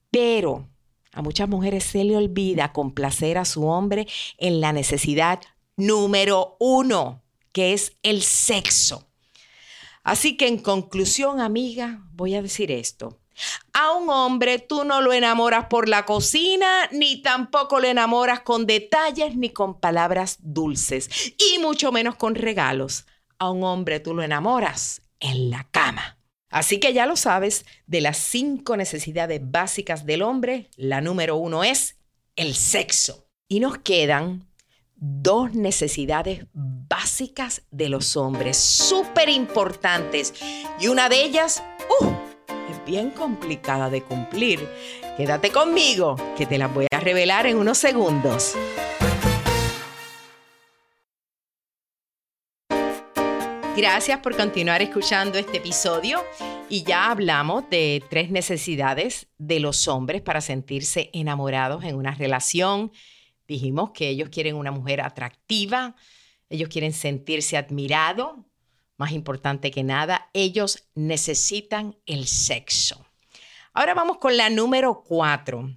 Pero 0.10 0.69
a 1.15 1.21
muchas 1.21 1.49
mujeres 1.49 1.86
se 1.86 2.04
le 2.04 2.17
olvida 2.17 2.73
complacer 2.73 3.38
a 3.38 3.45
su 3.45 3.65
hombre 3.65 4.06
en 4.38 4.60
la 4.60 4.73
necesidad 4.73 5.39
número 5.78 6.58
uno, 6.60 7.23
que 7.54 7.73
es 7.73 7.93
el 8.04 8.21
sexo. 8.21 9.08
Así 10.04 10.38
que 10.38 10.47
en 10.47 10.60
conclusión, 10.60 11.39
amiga, 11.39 12.01
voy 12.13 12.36
a 12.36 12.41
decir 12.41 12.69
esto. 12.69 13.17
A 13.73 13.93
un 13.93 14.10
hombre 14.10 14.60
tú 14.60 14.84
no 14.84 15.01
lo 15.01 15.13
enamoras 15.13 15.65
por 15.65 15.89
la 15.89 16.06
cocina, 16.06 16.67
ni 16.91 17.21
tampoco 17.21 17.80
lo 17.80 17.88
enamoras 17.88 18.41
con 18.41 18.65
detalles 18.65 19.36
ni 19.36 19.49
con 19.49 19.80
palabras 19.80 20.38
dulces, 20.41 21.34
y 21.38 21.60
mucho 21.60 21.91
menos 21.91 22.15
con 22.15 22.36
regalos. 22.36 23.06
A 23.39 23.49
un 23.49 23.63
hombre 23.63 23.99
tú 23.99 24.13
lo 24.13 24.21
enamoras 24.21 25.01
en 25.19 25.49
la 25.49 25.65
cama. 25.71 26.14
Así 26.56 26.80
que 26.80 26.94
ya 26.94 27.06
lo 27.06 27.18
sabes, 27.18 27.65
de 27.86 28.00
las 28.00 28.15
cinco 28.15 28.78
necesidades 28.78 29.41
básicas 29.44 30.06
del 30.06 30.22
hombre, 30.22 30.70
la 30.78 31.02
número 31.02 31.36
uno 31.36 31.65
es 31.65 31.98
el 32.38 32.56
sexo. 32.56 33.28
Y 33.50 33.60
nos 33.60 33.80
quedan 33.80 34.48
dos 34.96 35.54
necesidades 35.54 36.46
básicas 36.54 37.63
de 37.72 37.89
los 37.89 38.15
hombres, 38.15 38.56
súper 38.56 39.28
importantes. 39.28 40.34
Y 40.80 40.88
una 40.88 41.10
de 41.10 41.26
ellas, 41.26 41.62
¡uh! 42.00 42.06
bien 42.86 43.10
complicada 43.10 43.89
de 43.89 44.02
cumplir. 44.02 44.65
Quédate 45.18 45.50
conmigo, 45.50 46.15
que 46.38 46.46
te 46.46 46.58
las 46.58 46.74
voy 46.74 46.88
a 46.89 47.02
revelar 47.02 47.48
en 47.48 47.58
unos 47.58 47.80
segundos. 47.80 48.56
Gracias 53.76 54.20
por 54.22 54.38
continuar 54.38 54.82
escuchando 54.82 55.38
este 55.38 55.58
episodio 55.58 56.24
y 56.70 56.84
ya 56.84 57.12
hablamos 57.12 57.70
de 57.70 58.02
tres 58.10 58.32
necesidades 58.32 59.28
de 59.38 59.60
los 59.60 59.90
hombres 59.90 60.22
para 60.22 60.40
sentirse 60.40 61.10
enamorados 61.12 61.84
en 61.84 61.98
una 61.98 62.12
relación. 62.12 62.94
Dijimos 63.50 63.92
que 63.92 64.08
ellos 64.08 64.30
quieren 64.30 64.56
una 64.56 64.72
mujer 64.72 65.02
atractiva, 65.02 65.94
ellos 66.50 66.70
quieren 66.70 66.94
sentirse 66.94 67.58
admirados, 67.58 68.38
más 68.96 69.12
importante 69.12 69.72
que 69.72 69.84
nada, 69.84 70.30
ellos 70.32 70.88
necesitan 70.96 71.98
el 72.06 72.28
sexo. 72.28 73.06
Ahora 73.74 73.94
vamos 73.94 74.20
con 74.20 74.38
la 74.38 74.50
número 74.50 75.04
cuatro. 75.06 75.70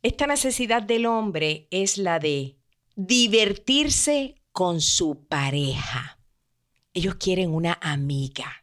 Esta 0.00 0.28
necesidad 0.28 0.80
del 0.80 1.06
hombre 1.06 1.66
es 1.72 1.98
la 1.98 2.20
de 2.20 2.56
divertirse 2.94 4.36
con 4.52 4.80
su 4.80 5.26
pareja. 5.26 6.13
Ellos 6.94 7.16
quieren 7.16 7.52
una 7.52 7.78
amiga. 7.82 8.62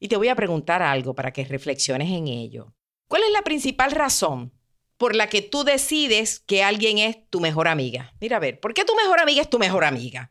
Y 0.00 0.08
te 0.08 0.16
voy 0.16 0.28
a 0.28 0.34
preguntar 0.34 0.82
algo 0.82 1.14
para 1.14 1.32
que 1.32 1.44
reflexiones 1.44 2.10
en 2.10 2.26
ello. 2.28 2.74
¿Cuál 3.06 3.22
es 3.22 3.32
la 3.32 3.42
principal 3.42 3.92
razón 3.92 4.52
por 4.96 5.14
la 5.14 5.28
que 5.28 5.42
tú 5.42 5.64
decides 5.64 6.40
que 6.40 6.62
alguien 6.62 6.98
es 6.98 7.18
tu 7.30 7.40
mejor 7.40 7.68
amiga? 7.68 8.14
Mira, 8.20 8.38
a 8.38 8.40
ver, 8.40 8.60
¿por 8.60 8.74
qué 8.74 8.84
tu 8.84 8.94
mejor 8.96 9.20
amiga 9.20 9.42
es 9.42 9.50
tu 9.50 9.58
mejor 9.58 9.84
amiga? 9.84 10.30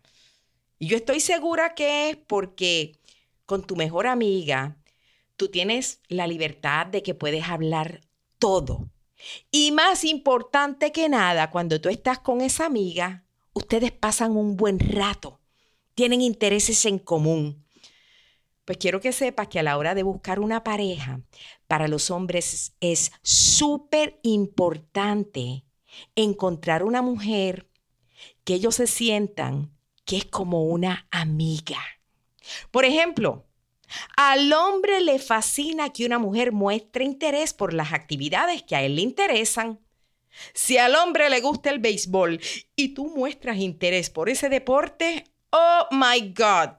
Y 0.79 0.87
yo 0.87 0.97
estoy 0.97 1.19
segura 1.19 1.73
que 1.73 2.09
es 2.09 2.17
porque 2.17 2.99
con 3.45 3.65
tu 3.65 3.75
mejor 3.75 4.07
amiga 4.07 4.77
tú 5.37 5.49
tienes 5.49 6.01
la 6.07 6.27
libertad 6.27 6.85
de 6.87 7.01
que 7.03 7.15
puedes 7.15 7.45
hablar 7.45 8.01
todo. 8.39 8.89
Y 9.51 9.71
más 9.71 10.03
importante 10.03 10.91
que 10.91 11.09
nada, 11.09 11.49
cuando 11.49 11.81
tú 11.81 11.89
estás 11.89 12.19
con 12.19 12.41
esa 12.41 12.65
amiga, 12.65 13.23
ustedes 13.53 13.91
pasan 13.91 14.35
un 14.37 14.55
buen 14.57 14.79
rato, 14.79 15.39
tienen 15.97 16.21
intereses 16.21 16.85
en 16.85 16.99
común. 16.99 17.65
Pues 18.65 18.77
quiero 18.77 19.01
que 19.01 19.11
sepas 19.11 19.47
que 19.47 19.57
a 19.57 19.63
la 19.63 19.79
hora 19.79 19.95
de 19.95 20.03
buscar 20.03 20.39
una 20.39 20.63
pareja, 20.63 21.21
para 21.65 21.87
los 21.87 22.11
hombres 22.11 22.75
es 22.79 23.11
súper 23.23 24.19
importante 24.21 25.65
encontrar 26.15 26.83
una 26.83 27.01
mujer 27.01 27.67
que 28.43 28.53
ellos 28.53 28.75
se 28.75 28.85
sientan 28.85 29.75
que 30.05 30.17
es 30.17 30.25
como 30.25 30.65
una 30.65 31.07
amiga. 31.09 31.79
Por 32.69 32.85
ejemplo, 32.85 33.47
al 34.15 34.53
hombre 34.53 35.01
le 35.01 35.17
fascina 35.17 35.91
que 35.91 36.05
una 36.05 36.19
mujer 36.19 36.51
muestre 36.51 37.05
interés 37.05 37.55
por 37.55 37.73
las 37.73 37.91
actividades 37.91 38.61
que 38.61 38.75
a 38.75 38.83
él 38.83 38.97
le 38.97 39.01
interesan. 39.01 39.79
Si 40.53 40.77
al 40.77 40.93
hombre 40.93 41.31
le 41.31 41.41
gusta 41.41 41.71
el 41.71 41.79
béisbol 41.79 42.39
y 42.75 42.89
tú 42.89 43.07
muestras 43.07 43.57
interés 43.57 44.11
por 44.11 44.29
ese 44.29 44.47
deporte, 44.47 45.23
oh 45.51 45.87
my 45.91 46.33
God. 46.33 46.77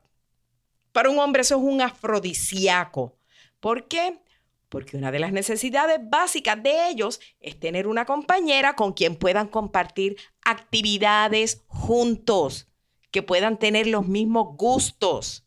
Para 0.92 1.10
un 1.10 1.18
hombre 1.18 1.42
eso 1.42 1.56
es 1.56 1.62
un 1.62 1.80
afrodisíaco. 1.80 3.18
¿Por 3.60 3.88
qué? 3.88 4.20
Porque 4.68 4.96
una 4.96 5.10
de 5.10 5.18
las 5.18 5.32
necesidades 5.32 5.98
básicas 6.02 6.62
de 6.62 6.88
ellos 6.88 7.20
es 7.40 7.58
tener 7.58 7.86
una 7.86 8.04
compañera 8.04 8.74
con 8.74 8.92
quien 8.92 9.16
puedan 9.16 9.48
compartir 9.48 10.16
actividades 10.44 11.62
juntos, 11.66 12.68
que 13.10 13.22
puedan 13.22 13.58
tener 13.58 13.86
los 13.86 14.06
mismos 14.06 14.56
gustos. 14.56 15.44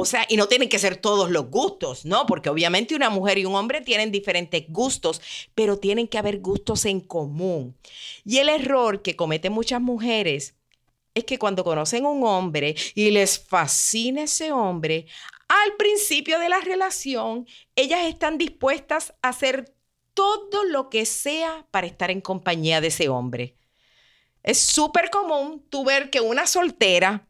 O 0.00 0.04
sea, 0.04 0.24
y 0.28 0.36
no 0.36 0.46
tienen 0.46 0.68
que 0.68 0.78
ser 0.78 0.96
todos 0.96 1.28
los 1.28 1.50
gustos, 1.50 2.04
¿no? 2.04 2.24
Porque 2.26 2.48
obviamente 2.48 2.94
una 2.94 3.10
mujer 3.10 3.36
y 3.38 3.44
un 3.44 3.56
hombre 3.56 3.80
tienen 3.80 4.12
diferentes 4.12 4.64
gustos, 4.68 5.20
pero 5.56 5.76
tienen 5.76 6.06
que 6.06 6.18
haber 6.18 6.38
gustos 6.38 6.84
en 6.84 7.00
común. 7.00 7.76
Y 8.24 8.38
el 8.38 8.48
error 8.48 9.02
que 9.02 9.16
cometen 9.16 9.52
muchas 9.52 9.80
mujeres 9.80 10.54
es 11.14 11.24
que 11.24 11.38
cuando 11.38 11.64
conocen 11.64 12.06
un 12.06 12.24
hombre 12.24 12.74
y 12.94 13.10
les 13.10 13.38
fascina 13.38 14.22
ese 14.22 14.52
hombre, 14.52 15.06
al 15.48 15.76
principio 15.76 16.38
de 16.38 16.48
la 16.48 16.60
relación, 16.60 17.46
ellas 17.74 18.06
están 18.06 18.38
dispuestas 18.38 19.14
a 19.22 19.30
hacer 19.30 19.74
todo 20.14 20.64
lo 20.64 20.90
que 20.90 21.06
sea 21.06 21.66
para 21.70 21.86
estar 21.86 22.10
en 22.10 22.20
compañía 22.20 22.80
de 22.80 22.88
ese 22.88 23.08
hombre. 23.08 23.56
Es 24.42 24.58
súper 24.58 25.10
común 25.10 25.64
tú 25.70 25.84
ver 25.84 26.10
que 26.10 26.20
una 26.20 26.46
soltera 26.46 27.28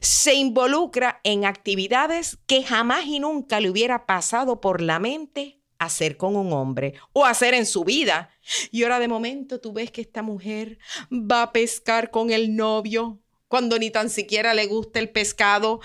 se 0.00 0.34
involucra 0.34 1.20
en 1.24 1.44
actividades 1.44 2.38
que 2.46 2.62
jamás 2.62 3.06
y 3.06 3.20
nunca 3.20 3.60
le 3.60 3.70
hubiera 3.70 4.06
pasado 4.06 4.60
por 4.60 4.80
la 4.80 4.98
mente 4.98 5.59
hacer 5.80 6.16
con 6.16 6.36
un 6.36 6.52
hombre 6.52 6.94
o 7.12 7.24
hacer 7.24 7.54
en 7.54 7.66
su 7.66 7.84
vida. 7.84 8.30
Y 8.70 8.82
ahora 8.84 9.00
de 9.00 9.08
momento 9.08 9.60
tú 9.60 9.72
ves 9.72 9.90
que 9.90 10.02
esta 10.02 10.22
mujer 10.22 10.78
va 11.10 11.42
a 11.42 11.52
pescar 11.52 12.10
con 12.10 12.30
el 12.30 12.54
novio 12.54 13.18
cuando 13.48 13.78
ni 13.78 13.90
tan 13.90 14.10
siquiera 14.10 14.54
le 14.54 14.66
gusta 14.66 15.00
el 15.00 15.10
pescado, 15.10 15.80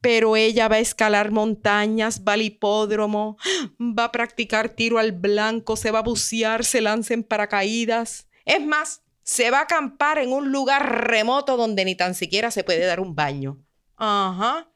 pero 0.00 0.36
ella 0.36 0.68
va 0.68 0.76
a 0.76 0.80
escalar 0.80 1.32
montañas, 1.32 2.22
va 2.22 2.34
al 2.34 2.42
hipódromo, 2.42 3.38
va 3.80 4.04
a 4.04 4.12
practicar 4.12 4.68
tiro 4.68 4.98
al 4.98 5.10
blanco, 5.10 5.74
se 5.74 5.90
va 5.90 5.98
a 5.98 6.02
bucear, 6.02 6.64
se 6.64 6.80
lanza 6.80 7.14
en 7.14 7.24
paracaídas. 7.24 8.28
Es 8.44 8.64
más, 8.64 9.02
se 9.24 9.50
va 9.50 9.58
a 9.58 9.62
acampar 9.62 10.18
en 10.18 10.32
un 10.32 10.52
lugar 10.52 11.08
remoto 11.08 11.56
donde 11.56 11.84
ni 11.84 11.96
tan 11.96 12.14
siquiera 12.14 12.52
se 12.52 12.62
puede 12.62 12.84
dar 12.84 13.00
un 13.00 13.16
baño. 13.16 13.58
Ajá. 13.96 14.70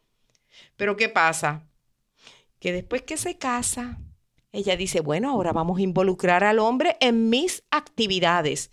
Pero 0.76 0.96
¿qué 0.96 1.08
pasa? 1.08 1.64
Que 2.58 2.72
después 2.72 3.02
que 3.02 3.18
se 3.18 3.38
casa, 3.38 4.00
ella 4.52 4.76
dice, 4.76 5.00
bueno, 5.00 5.30
ahora 5.30 5.52
vamos 5.52 5.78
a 5.78 5.82
involucrar 5.82 6.44
al 6.44 6.58
hombre 6.58 6.96
en 7.00 7.30
mis 7.30 7.64
actividades. 7.70 8.70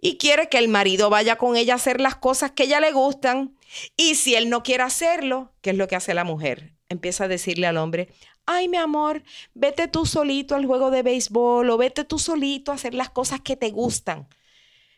Y 0.00 0.16
quiere 0.18 0.48
que 0.48 0.58
el 0.58 0.68
marido 0.68 1.10
vaya 1.10 1.36
con 1.36 1.56
ella 1.56 1.72
a 1.72 1.76
hacer 1.76 2.00
las 2.00 2.14
cosas 2.14 2.52
que 2.52 2.64
ella 2.64 2.78
le 2.78 2.92
gustan. 2.92 3.56
Y 3.96 4.14
si 4.14 4.34
él 4.34 4.48
no 4.50 4.62
quiere 4.62 4.84
hacerlo, 4.84 5.52
¿qué 5.60 5.70
es 5.70 5.76
lo 5.76 5.88
que 5.88 5.96
hace 5.96 6.14
la 6.14 6.24
mujer? 6.24 6.74
Empieza 6.88 7.24
a 7.24 7.28
decirle 7.28 7.66
al 7.66 7.78
hombre, 7.78 8.08
ay 8.46 8.68
mi 8.68 8.76
amor, 8.76 9.22
vete 9.54 9.88
tú 9.88 10.06
solito 10.06 10.54
al 10.54 10.66
juego 10.66 10.90
de 10.90 11.02
béisbol 11.02 11.68
o 11.68 11.76
vete 11.76 12.04
tú 12.04 12.18
solito 12.18 12.70
a 12.70 12.76
hacer 12.76 12.94
las 12.94 13.10
cosas 13.10 13.40
que 13.40 13.56
te 13.56 13.70
gustan. 13.70 14.28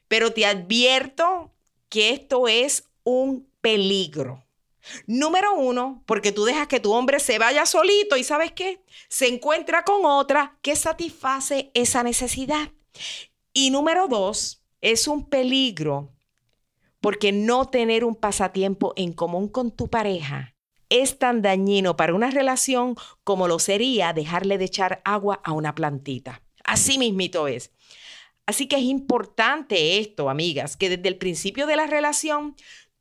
Pero 0.09 0.33
te 0.33 0.45
advierto 0.45 1.53
que 1.89 2.11
esto 2.11 2.47
es 2.49 2.85
un 3.05 3.49
peligro. 3.61 4.45
Número 5.07 5.55
uno, 5.55 6.03
porque 6.07 6.33
tú 6.33 6.45
dejas 6.45 6.69
que 6.69 6.81
tu 6.81 6.93
hombre 6.93 7.21
se 7.21 7.39
vaya 7.39 7.67
solito 7.67 8.17
y 8.17 8.25
sabes 8.25 8.53
qué, 8.53 8.83
se 9.09 9.29
encuentra 9.29 9.85
con 9.85 10.05
otra 10.05 10.59
que 10.63 10.77
satisface 10.77 11.71
esa 11.75 12.03
necesidad. 12.03 12.73
Y 13.53 13.71
número 13.71 14.09
dos, 14.09 14.65
es 14.81 15.09
un 15.09 15.29
peligro 15.29 16.13
porque 17.01 17.33
no 17.33 17.69
tener 17.69 18.05
un 18.05 18.15
pasatiempo 18.15 18.93
en 18.97 19.13
común 19.13 19.49
con 19.49 19.71
tu 19.71 19.89
pareja 19.89 20.55
es 20.91 21.19
tan 21.19 21.41
dañino 21.41 21.97
para 21.97 22.15
una 22.15 22.31
relación 22.31 22.97
como 23.25 23.49
lo 23.49 23.59
sería 23.59 24.13
dejarle 24.13 24.59
de 24.59 24.67
echar 24.67 25.01
agua 25.05 25.41
a 25.45 25.53
una 25.53 25.75
plantita. 25.75 26.43
Así 26.65 26.99
mismito 26.99 27.49
es. 27.49 27.73
Así 28.45 28.67
que 28.67 28.77
es 28.77 28.83
importante 28.83 29.99
esto, 29.99 30.29
amigas, 30.29 30.77
que 30.77 30.91
desde 30.91 31.09
el 31.09 31.17
principio 31.17 31.67
de 31.67 31.77
la 31.77 31.87
relación 31.87 32.57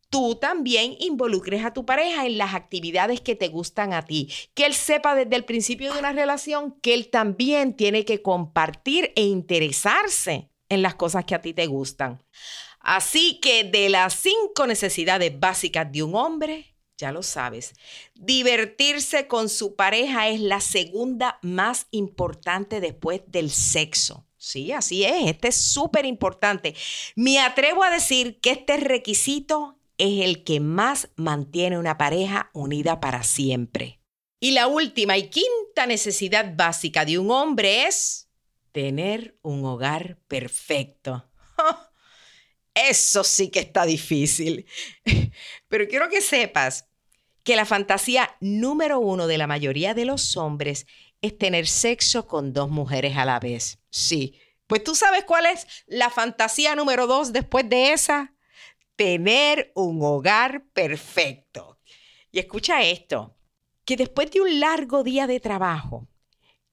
tú 0.10 0.36
también 0.36 0.96
involucres 1.00 1.64
a 1.64 1.74
tu 1.74 1.86
pareja 1.86 2.26
en 2.26 2.38
las 2.38 2.56
actividades 2.56 3.22
que 3.22 3.36
te 3.36 3.48
gustan 3.48 3.94
a 3.94 4.06
ti, 4.06 4.32
que 4.54 4.66
él 4.66 4.74
sepa 4.74 5.16
desde 5.16 5.36
el 5.36 5.46
principio 5.46 5.94
de 5.94 6.00
una 6.00 6.12
relación 6.12 6.80
que 6.82 6.94
él 6.94 7.10
también 7.10 7.76
tiene 7.76 8.06
que 8.06 8.22
compartir 8.22 9.14
e 9.16 9.24
interesarse 9.24 10.50
en 10.70 10.82
las 10.82 10.96
cosas 10.96 11.26
que 11.26 11.36
a 11.36 11.42
ti 11.42 11.54
te 11.54 11.68
gustan. 11.68 12.24
Así 12.80 13.40
que 13.42 13.64
de 13.64 13.90
las 13.90 14.14
cinco 14.14 14.66
necesidades 14.66 15.38
básicas 15.40 15.92
de 15.92 16.04
un 16.04 16.16
hombre, 16.16 16.76
ya 16.98 17.12
lo 17.12 17.24
sabes, 17.24 17.74
divertirse 18.16 19.28
con 19.28 19.50
su 19.50 19.76
pareja 19.76 20.30
es 20.30 20.40
la 20.40 20.62
segunda 20.62 21.40
más 21.42 21.88
importante 21.92 22.80
después 22.80 23.22
del 23.28 23.52
sexo. 23.52 24.26
Sí, 24.38 24.72
así 24.72 25.04
es. 25.04 25.28
Este 25.28 25.50
es 25.50 25.56
súper 25.56 26.06
importante. 26.06 26.74
Me 27.16 27.40
atrevo 27.40 27.84
a 27.84 27.90
decir 27.90 28.40
que 28.40 28.52
este 28.52 28.78
requisito 28.78 29.79
es 30.00 30.26
el 30.26 30.44
que 30.44 30.60
más 30.60 31.10
mantiene 31.16 31.78
una 31.78 31.98
pareja 31.98 32.50
unida 32.54 33.00
para 33.00 33.22
siempre. 33.22 34.00
Y 34.40 34.52
la 34.52 34.68
última 34.68 35.18
y 35.18 35.30
quinta 35.30 35.86
necesidad 35.86 36.56
básica 36.56 37.06
de 37.06 37.20
un 37.20 37.30
hombre 37.30 37.86
es 37.86 38.30
tener 38.72 39.38
un 39.42 39.66
hogar 39.66 40.18
perfecto. 40.28 41.30
Eso 42.74 43.26
sí 43.26 43.50
que 43.50 43.60
está 43.60 43.86
difícil. 43.86 44.66
Pero 45.68 45.88
quiero 45.88 46.10
que 46.10 46.22
sepas 46.22 46.88
que 47.44 47.58
la 47.58 47.66
fantasía 47.66 48.38
número 48.40 49.00
uno 49.00 49.28
de 49.28 49.38
la 49.38 49.48
mayoría 49.48 49.94
de 49.94 50.06
los 50.06 50.38
hombres 50.38 50.88
es 51.22 51.38
tener 51.38 51.68
sexo 51.68 52.26
con 52.26 52.54
dos 52.54 52.70
mujeres 52.70 53.18
a 53.18 53.26
la 53.26 53.40
vez. 53.40 53.80
Sí. 53.90 54.40
Pues 54.68 54.84
tú 54.84 54.96
sabes 54.96 55.26
cuál 55.26 55.48
es 55.48 55.68
la 55.88 56.10
fantasía 56.10 56.76
número 56.76 57.08
dos 57.08 57.34
después 57.34 57.68
de 57.68 57.92
esa. 57.92 58.34
Tener 59.00 59.72
un 59.76 60.02
hogar 60.04 60.66
perfecto. 60.74 61.80
Y 62.34 62.40
escucha 62.40 62.84
esto, 62.84 63.38
que 63.86 63.96
después 63.96 64.30
de 64.30 64.42
un 64.42 64.60
largo 64.60 65.04
día 65.04 65.26
de 65.26 65.40
trabajo, 65.40 66.10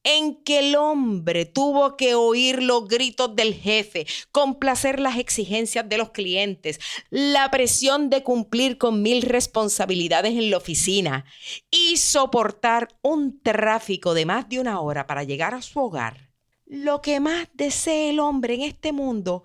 en 0.03 0.43
que 0.43 0.59
el 0.59 0.75
hombre 0.75 1.45
tuvo 1.45 1.97
que 1.97 2.17
oír 2.17 2.65
los 2.65 2.89
gritos 2.89 3.37
del 3.37 3.55
jefe, 3.55 4.09
complacer 4.33 4.99
las 4.99 5.19
exigencias 5.19 5.89
de 5.89 5.99
los 5.99 6.11
clientes, 6.11 6.81
la 7.11 7.49
presión 7.53 8.11
de 8.11 8.25
cumplir 8.25 8.77
con 8.77 9.03
mil 9.03 9.23
responsabilidades 9.23 10.33
en 10.33 10.51
la 10.51 10.57
oficina 10.57 11.27
y 11.71 11.97
soportar 11.97 12.89
un 13.03 13.41
tráfico 13.41 14.15
de 14.15 14.27
más 14.27 14.49
de 14.49 14.59
una 14.59 14.81
hora 14.81 15.07
para 15.07 15.23
llegar 15.23 15.55
a 15.55 15.63
su 15.63 15.79
hogar. 15.79 16.26
Lo 16.67 17.01
que 17.01 17.21
más 17.21 17.49
desea 17.55 18.11
el 18.11 18.19
hombre 18.19 18.55
en 18.55 18.63
este 18.63 18.93
mundo 18.93 19.45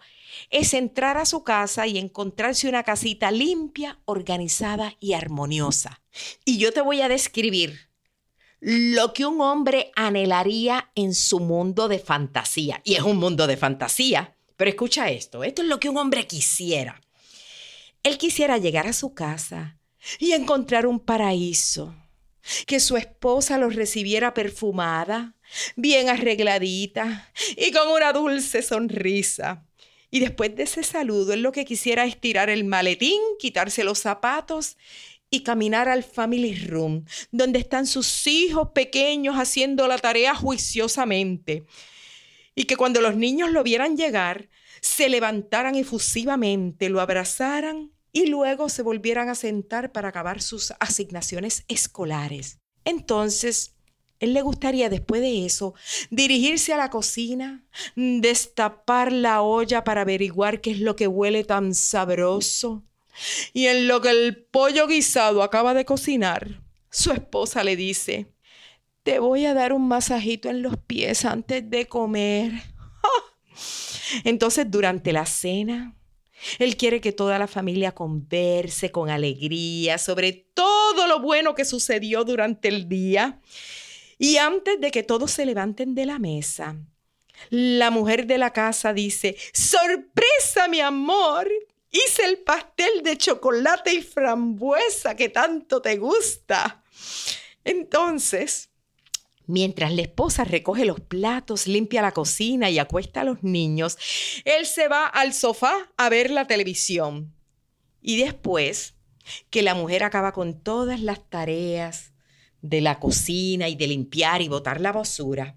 es 0.49 0.73
entrar 0.73 1.17
a 1.17 1.25
su 1.25 1.43
casa 1.43 1.85
y 1.85 1.99
encontrarse 1.99 2.67
una 2.67 2.83
casita 2.83 3.29
limpia, 3.29 3.99
organizada 4.05 4.95
y 4.99 5.13
armoniosa. 5.13 6.01
Y 6.45 6.57
yo 6.57 6.73
te 6.73 6.81
voy 6.81 7.01
a 7.01 7.09
describir 7.09 7.91
lo 8.59 9.13
que 9.13 9.25
un 9.25 9.39
hombre 9.41 9.91
anhelaría 9.95 10.91
en 10.95 11.13
su 11.13 11.39
mundo 11.39 11.87
de 11.87 11.99
fantasía. 11.99 12.81
Y 12.83 12.95
es 12.95 13.01
un 13.01 13.17
mundo 13.17 13.47
de 13.47 13.57
fantasía, 13.57 14.35
Pero 14.55 14.69
escucha 14.69 15.09
esto, 15.09 15.43
esto 15.43 15.63
es 15.63 15.67
lo 15.67 15.79
que 15.79 15.89
un 15.89 15.97
hombre 15.97 16.27
quisiera. 16.27 17.01
Él 18.03 18.19
quisiera 18.19 18.59
llegar 18.59 18.85
a 18.85 18.93
su 18.93 19.13
casa 19.15 19.79
y 20.19 20.33
encontrar 20.33 20.85
un 20.85 20.99
paraíso, 20.99 21.95
que 22.67 22.79
su 22.79 22.97
esposa 22.97 23.57
lo 23.57 23.69
recibiera 23.69 24.35
perfumada, 24.35 25.35
bien 25.75 26.09
arregladita 26.09 27.31
y 27.57 27.71
con 27.71 27.89
una 27.89 28.13
dulce 28.13 28.61
sonrisa. 28.61 29.65
Y 30.09 30.19
después 30.19 30.55
de 30.55 30.63
ese 30.63 30.83
saludo, 30.83 31.33
él 31.33 31.41
lo 31.41 31.51
que 31.51 31.65
quisiera 31.65 32.05
es 32.05 32.19
tirar 32.19 32.49
el 32.49 32.65
maletín, 32.65 33.21
quitarse 33.39 33.83
los 33.83 33.99
zapatos 33.99 34.77
y 35.29 35.43
caminar 35.43 35.87
al 35.87 36.03
family 36.03 36.53
room, 36.67 37.05
donde 37.31 37.59
están 37.59 37.87
sus 37.87 38.27
hijos 38.27 38.69
pequeños 38.75 39.35
haciendo 39.37 39.87
la 39.87 39.97
tarea 39.97 40.35
juiciosamente. 40.35 41.63
Y 42.53 42.65
que 42.65 42.75
cuando 42.75 42.99
los 42.99 43.15
niños 43.15 43.51
lo 43.51 43.63
vieran 43.63 43.95
llegar, 43.95 44.49
se 44.81 45.07
levantaran 45.07 45.75
efusivamente, 45.75 46.89
lo 46.89 46.99
abrazaran 46.99 47.91
y 48.11 48.25
luego 48.25 48.67
se 48.67 48.81
volvieran 48.81 49.29
a 49.29 49.35
sentar 49.35 49.93
para 49.93 50.09
acabar 50.09 50.41
sus 50.41 50.73
asignaciones 50.81 51.63
escolares. 51.69 52.59
Entonces, 52.83 53.75
él 54.21 54.33
le 54.33 54.41
gustaría 54.43 54.87
después 54.87 55.19
de 55.21 55.45
eso 55.45 55.73
dirigirse 56.11 56.71
a 56.71 56.77
la 56.77 56.89
cocina, 56.91 57.65
destapar 57.95 59.11
la 59.11 59.41
olla 59.41 59.83
para 59.83 60.01
averiguar 60.01 60.61
qué 60.61 60.71
es 60.71 60.79
lo 60.79 60.95
que 60.95 61.07
huele 61.07 61.43
tan 61.43 61.73
sabroso. 61.73 62.83
Y 63.51 63.65
en 63.65 63.87
lo 63.87 63.99
que 63.99 64.11
el 64.11 64.37
pollo 64.37 64.87
guisado 64.87 65.43
acaba 65.43 65.73
de 65.73 65.85
cocinar, 65.85 66.61
su 66.89 67.11
esposa 67.11 67.63
le 67.63 67.75
dice, 67.75 68.27
te 69.03 69.19
voy 69.19 69.45
a 69.45 69.55
dar 69.55 69.73
un 69.73 69.87
masajito 69.87 70.49
en 70.49 70.61
los 70.61 70.77
pies 70.77 71.25
antes 71.25 71.67
de 71.67 71.87
comer. 71.87 72.51
Entonces, 74.23 74.69
durante 74.69 75.11
la 75.13 75.25
cena, 75.25 75.95
él 76.59 76.77
quiere 76.77 77.01
que 77.01 77.11
toda 77.11 77.39
la 77.39 77.47
familia 77.47 77.93
converse 77.93 78.91
con 78.91 79.09
alegría 79.09 79.97
sobre 79.97 80.33
todo 80.53 81.07
lo 81.07 81.19
bueno 81.19 81.55
que 81.55 81.65
sucedió 81.65 82.23
durante 82.23 82.67
el 82.67 82.87
día. 82.87 83.39
Y 84.21 84.37
antes 84.37 84.79
de 84.79 84.91
que 84.91 85.01
todos 85.01 85.31
se 85.31 85.47
levanten 85.47 85.95
de 85.95 86.05
la 86.05 86.19
mesa, 86.19 86.75
la 87.49 87.89
mujer 87.89 88.27
de 88.27 88.37
la 88.37 88.53
casa 88.53 88.93
dice, 88.93 89.35
sorpresa 89.51 90.67
mi 90.69 90.79
amor, 90.79 91.49
hice 91.89 92.25
el 92.25 92.37
pastel 92.37 93.01
de 93.01 93.17
chocolate 93.17 93.95
y 93.95 94.03
frambuesa 94.03 95.15
que 95.15 95.29
tanto 95.29 95.81
te 95.81 95.97
gusta. 95.97 96.83
Entonces, 97.63 98.69
Mientras 99.47 99.91
la 99.91 100.03
esposa 100.03 100.45
recoge 100.45 100.85
los 100.85 101.01
platos, 101.01 101.67
limpia 101.67 102.01
la 102.03 102.13
cocina 102.13 102.69
y 102.69 102.77
acuesta 102.79 103.21
a 103.21 103.25
los 103.25 103.43
niños, 103.43 103.97
él 104.45 104.65
se 104.65 104.87
va 104.87 105.07
al 105.07 105.33
sofá 105.33 105.91
a 105.97 106.09
ver 106.09 106.29
la 106.29 106.45
televisión. 106.45 107.33
Y 108.01 108.21
después 108.21 108.93
que 109.49 109.61
la 109.63 109.73
mujer 109.73 110.03
acaba 110.03 110.31
con 110.31 110.61
todas 110.61 111.01
las 111.01 111.27
tareas 111.27 112.10
de 112.61 112.81
la 112.81 112.99
cocina 112.99 113.69
y 113.69 113.75
de 113.75 113.87
limpiar 113.87 114.41
y 114.41 114.47
botar 114.47 114.81
la 114.81 114.91
basura, 114.91 115.55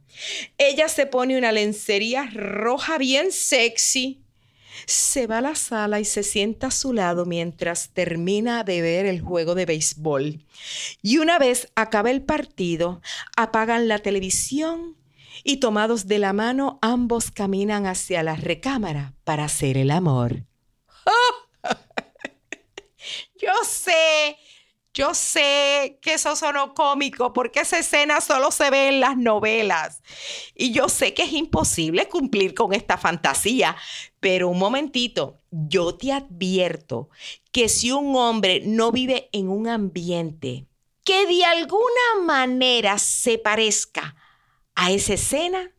ella 0.58 0.88
se 0.88 1.06
pone 1.06 1.36
una 1.38 1.52
lencería 1.52 2.30
roja 2.32 2.98
bien 2.98 3.32
sexy 3.32 4.24
se 4.86 5.26
va 5.26 5.38
a 5.38 5.40
la 5.40 5.54
sala 5.54 6.00
y 6.00 6.04
se 6.04 6.22
sienta 6.22 6.66
a 6.66 6.70
su 6.70 6.92
lado 6.92 7.26
mientras 7.26 7.90
termina 7.90 8.64
de 8.64 8.82
ver 8.82 9.06
el 9.06 9.20
juego 9.20 9.54
de 9.54 9.66
béisbol. 9.66 10.44
Y 11.02 11.18
una 11.18 11.38
vez 11.38 11.68
acaba 11.74 12.10
el 12.10 12.22
partido, 12.22 13.00
apagan 13.36 13.88
la 13.88 14.00
televisión 14.00 14.96
y 15.42 15.58
tomados 15.58 16.06
de 16.06 16.18
la 16.18 16.32
mano 16.32 16.78
ambos 16.82 17.30
caminan 17.30 17.86
hacia 17.86 18.22
la 18.22 18.36
recámara 18.36 19.14
para 19.24 19.44
hacer 19.44 19.76
el 19.76 19.90
amor. 19.90 20.44
Yo 23.40 23.52
sé 23.66 24.36
yo 24.94 25.12
sé 25.12 25.98
que 26.00 26.14
eso 26.14 26.36
sonó 26.36 26.72
cómico 26.72 27.32
porque 27.32 27.60
esa 27.60 27.80
escena 27.80 28.20
solo 28.20 28.52
se 28.52 28.70
ve 28.70 28.88
en 28.88 29.00
las 29.00 29.16
novelas. 29.16 30.02
Y 30.54 30.70
yo 30.70 30.88
sé 30.88 31.12
que 31.14 31.24
es 31.24 31.32
imposible 31.32 32.08
cumplir 32.08 32.54
con 32.54 32.72
esta 32.72 32.96
fantasía. 32.96 33.76
Pero 34.20 34.48
un 34.48 34.58
momentito, 34.58 35.40
yo 35.50 35.96
te 35.96 36.12
advierto 36.12 37.10
que 37.50 37.68
si 37.68 37.90
un 37.90 38.14
hombre 38.14 38.62
no 38.64 38.92
vive 38.92 39.28
en 39.32 39.48
un 39.48 39.68
ambiente 39.68 40.66
que 41.04 41.26
de 41.26 41.44
alguna 41.44 42.22
manera 42.24 42.98
se 42.98 43.36
parezca 43.36 44.16
a 44.76 44.92
esa 44.92 45.14
escena, 45.14 45.72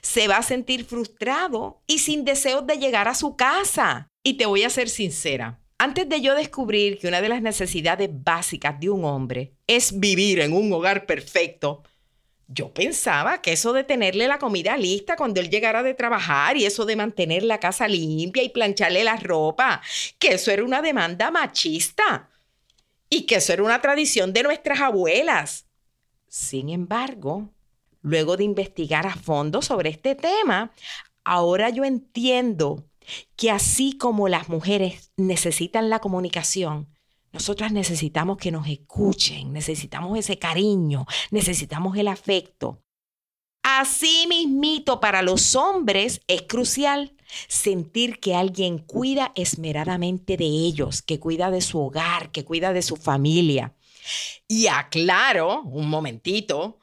se 0.00 0.28
va 0.28 0.38
a 0.38 0.42
sentir 0.42 0.84
frustrado 0.84 1.82
y 1.86 1.98
sin 1.98 2.24
deseos 2.24 2.66
de 2.66 2.78
llegar 2.78 3.06
a 3.06 3.14
su 3.14 3.36
casa. 3.36 4.08
Y 4.24 4.34
te 4.34 4.46
voy 4.46 4.62
a 4.62 4.70
ser 4.70 4.88
sincera, 4.88 5.61
antes 5.82 6.08
de 6.08 6.20
yo 6.20 6.36
descubrir 6.36 6.96
que 6.96 7.08
una 7.08 7.20
de 7.20 7.28
las 7.28 7.42
necesidades 7.42 8.08
básicas 8.12 8.78
de 8.78 8.88
un 8.88 9.04
hombre 9.04 9.54
es 9.66 9.98
vivir 9.98 10.38
en 10.38 10.52
un 10.52 10.72
hogar 10.72 11.06
perfecto, 11.06 11.82
yo 12.46 12.72
pensaba 12.72 13.42
que 13.42 13.50
eso 13.50 13.72
de 13.72 13.82
tenerle 13.82 14.28
la 14.28 14.38
comida 14.38 14.76
lista 14.76 15.16
cuando 15.16 15.40
él 15.40 15.50
llegara 15.50 15.82
de 15.82 15.94
trabajar 15.94 16.56
y 16.56 16.66
eso 16.66 16.84
de 16.84 16.94
mantener 16.94 17.42
la 17.42 17.58
casa 17.58 17.88
limpia 17.88 18.44
y 18.44 18.50
plancharle 18.50 19.02
la 19.02 19.16
ropa, 19.16 19.82
que 20.20 20.34
eso 20.34 20.52
era 20.52 20.62
una 20.62 20.82
demanda 20.82 21.32
machista 21.32 22.30
y 23.10 23.26
que 23.26 23.36
eso 23.36 23.52
era 23.52 23.64
una 23.64 23.80
tradición 23.80 24.32
de 24.32 24.44
nuestras 24.44 24.80
abuelas. 24.80 25.66
Sin 26.28 26.68
embargo, 26.68 27.50
luego 28.02 28.36
de 28.36 28.44
investigar 28.44 29.04
a 29.04 29.16
fondo 29.16 29.60
sobre 29.62 29.90
este 29.90 30.14
tema, 30.14 30.70
ahora 31.24 31.70
yo 31.70 31.82
entiendo 31.82 32.84
que 33.36 33.50
así 33.50 33.96
como 33.96 34.28
las 34.28 34.48
mujeres 34.48 35.12
necesitan 35.16 35.90
la 35.90 36.00
comunicación, 36.00 36.88
nosotras 37.32 37.72
necesitamos 37.72 38.36
que 38.36 38.50
nos 38.50 38.68
escuchen, 38.68 39.52
necesitamos 39.52 40.18
ese 40.18 40.38
cariño, 40.38 41.06
necesitamos 41.30 41.96
el 41.96 42.08
afecto. 42.08 42.82
Así 43.62 44.26
mismito 44.28 45.00
para 45.00 45.22
los 45.22 45.54
hombres 45.54 46.20
es 46.26 46.42
crucial 46.42 47.14
sentir 47.48 48.20
que 48.20 48.34
alguien 48.34 48.78
cuida 48.78 49.32
esmeradamente 49.34 50.36
de 50.36 50.44
ellos, 50.44 51.00
que 51.00 51.20
cuida 51.20 51.50
de 51.50 51.60
su 51.60 51.80
hogar, 51.80 52.32
que 52.32 52.44
cuida 52.44 52.72
de 52.72 52.82
su 52.82 52.96
familia. 52.96 53.74
Y 54.48 54.66
aclaro, 54.66 55.62
un 55.62 55.88
momentito, 55.88 56.78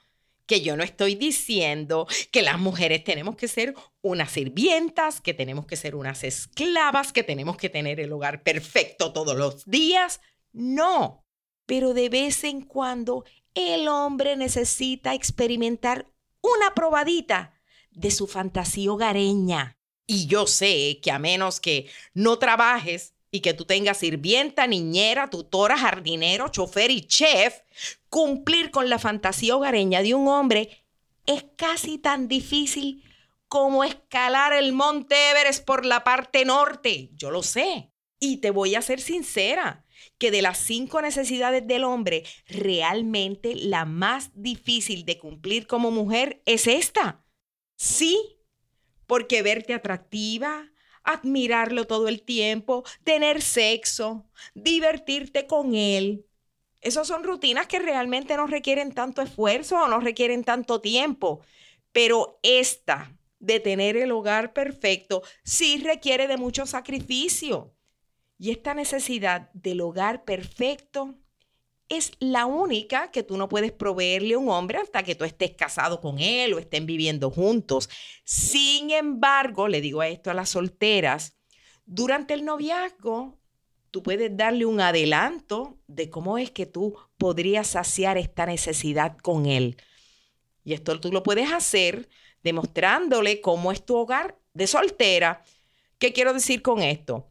que 0.49 0.61
yo 0.61 0.75
no 0.75 0.83
estoy 0.83 1.13
diciendo 1.13 2.07
que 2.31 2.41
las 2.41 2.57
mujeres 2.57 3.03
tenemos 3.03 3.35
que 3.35 3.47
ser 3.47 3.75
unas 4.01 4.31
sirvientas, 4.31 5.21
que 5.21 5.35
tenemos 5.35 5.67
que 5.67 5.75
ser 5.75 5.93
unas 5.93 6.23
esclavas, 6.23 7.13
que 7.13 7.21
tenemos 7.21 7.55
que 7.55 7.69
tener 7.69 7.99
el 7.99 8.11
hogar 8.11 8.41
perfecto 8.41 9.13
todos 9.13 9.37
los 9.37 9.63
días. 9.65 10.21
No, 10.51 11.23
pero 11.67 11.93
de 11.93 12.09
vez 12.09 12.43
en 12.43 12.63
cuando 12.63 13.25
el 13.53 13.87
hombre 13.87 14.35
necesita 14.35 15.13
experimentar 15.13 16.11
una 16.41 16.73
probadita 16.73 17.53
de 17.91 18.09
su 18.09 18.25
fantasía 18.25 18.91
hogareña. 18.91 19.77
Y 20.07 20.25
yo 20.25 20.47
sé 20.47 20.99
que 21.03 21.11
a 21.11 21.19
menos 21.19 21.59
que 21.59 21.91
no 22.15 22.39
trabajes 22.39 23.13
y 23.29 23.41
que 23.41 23.53
tú 23.53 23.65
tengas 23.65 23.99
sirvienta, 23.99 24.65
niñera, 24.65 25.29
tutora, 25.29 25.77
jardinero, 25.77 26.47
chofer 26.47 26.89
y 26.89 27.01
chef, 27.01 27.59
cumplir 28.09 28.71
con 28.71 28.89
la 28.89 28.99
fantasía 28.99 29.55
hogareña 29.55 30.01
de 30.01 30.13
un 30.13 30.27
hombre 30.27 30.85
es 31.25 31.45
casi 31.55 31.97
tan 31.97 32.27
difícil 32.27 33.03
como 33.47 33.83
escalar 33.83 34.53
el 34.53 34.73
monte 34.73 35.15
Everest 35.31 35.65
por 35.65 35.85
la 35.85 36.03
parte 36.03 36.45
norte. 36.45 37.09
Yo 37.13 37.31
lo 37.31 37.43
sé. 37.43 37.91
Y 38.19 38.37
te 38.37 38.51
voy 38.51 38.75
a 38.75 38.81
ser 38.81 38.99
sincera, 38.99 39.85
que 40.17 40.29
de 40.29 40.41
las 40.41 40.57
cinco 40.57 41.01
necesidades 41.01 41.65
del 41.65 41.83
hombre, 41.83 42.23
realmente 42.47 43.55
la 43.55 43.85
más 43.85 44.31
difícil 44.33 45.05
de 45.05 45.17
cumplir 45.17 45.67
como 45.67 45.89
mujer 45.89 46.41
es 46.45 46.67
esta. 46.67 47.23
Sí, 47.77 48.39
porque 49.07 49.41
verte 49.41 49.73
atractiva, 49.73 50.69
admirarlo 51.03 51.87
todo 51.87 52.07
el 52.07 52.21
tiempo, 52.21 52.83
tener 53.03 53.41
sexo, 53.41 54.29
divertirte 54.53 55.47
con 55.47 55.73
él. 55.73 56.25
Esas 56.81 57.07
son 57.07 57.23
rutinas 57.23 57.67
que 57.67 57.79
realmente 57.79 58.35
no 58.37 58.47
requieren 58.47 58.93
tanto 58.93 59.21
esfuerzo 59.21 59.77
o 59.77 59.87
no 59.87 59.99
requieren 59.99 60.43
tanto 60.43 60.79
tiempo. 60.81 61.41
Pero 61.91 62.39
esta 62.43 63.15
de 63.39 63.59
tener 63.59 63.97
el 63.97 64.11
hogar 64.11 64.53
perfecto 64.53 65.23
sí 65.43 65.77
requiere 65.83 66.27
de 66.27 66.37
mucho 66.37 66.65
sacrificio. 66.65 67.73
Y 68.37 68.51
esta 68.51 68.73
necesidad 68.73 69.49
del 69.53 69.81
hogar 69.81 70.23
perfecto 70.23 71.15
es 71.89 72.11
la 72.19 72.45
única 72.45 73.11
que 73.11 73.23
tú 73.23 73.35
no 73.35 73.49
puedes 73.49 73.71
proveerle 73.71 74.35
a 74.35 74.37
un 74.37 74.49
hombre 74.49 74.77
hasta 74.77 75.03
que 75.03 75.15
tú 75.15 75.25
estés 75.25 75.55
casado 75.55 75.99
con 75.99 76.19
él 76.19 76.53
o 76.53 76.59
estén 76.59 76.85
viviendo 76.85 77.31
juntos. 77.31 77.89
Sin 78.23 78.91
embargo, 78.91 79.67
le 79.67 79.81
digo 79.81 80.03
esto 80.03 80.29
a 80.29 80.35
las 80.35 80.49
solteras, 80.49 81.35
durante 81.85 82.35
el 82.35 82.45
noviazgo 82.45 83.38
tú 83.91 84.03
puedes 84.03 84.35
darle 84.35 84.65
un 84.65 84.81
adelanto 84.81 85.77
de 85.87 86.09
cómo 86.09 86.37
es 86.37 86.51
que 86.51 86.65
tú 86.65 86.95
podrías 87.17 87.67
saciar 87.67 88.17
esta 88.17 88.45
necesidad 88.45 89.17
con 89.17 89.45
él. 89.45 89.77
Y 90.63 90.73
esto 90.73 90.99
tú 90.99 91.11
lo 91.11 91.23
puedes 91.23 91.51
hacer 91.51 92.09
demostrándole 92.43 93.41
cómo 93.41 93.71
es 93.71 93.85
tu 93.85 93.95
hogar 93.95 94.37
de 94.53 94.67
soltera 94.67 95.43
¿Qué 95.99 96.13
quiero 96.13 96.33
decir 96.33 96.61
con 96.61 96.81
esto? 96.81 97.29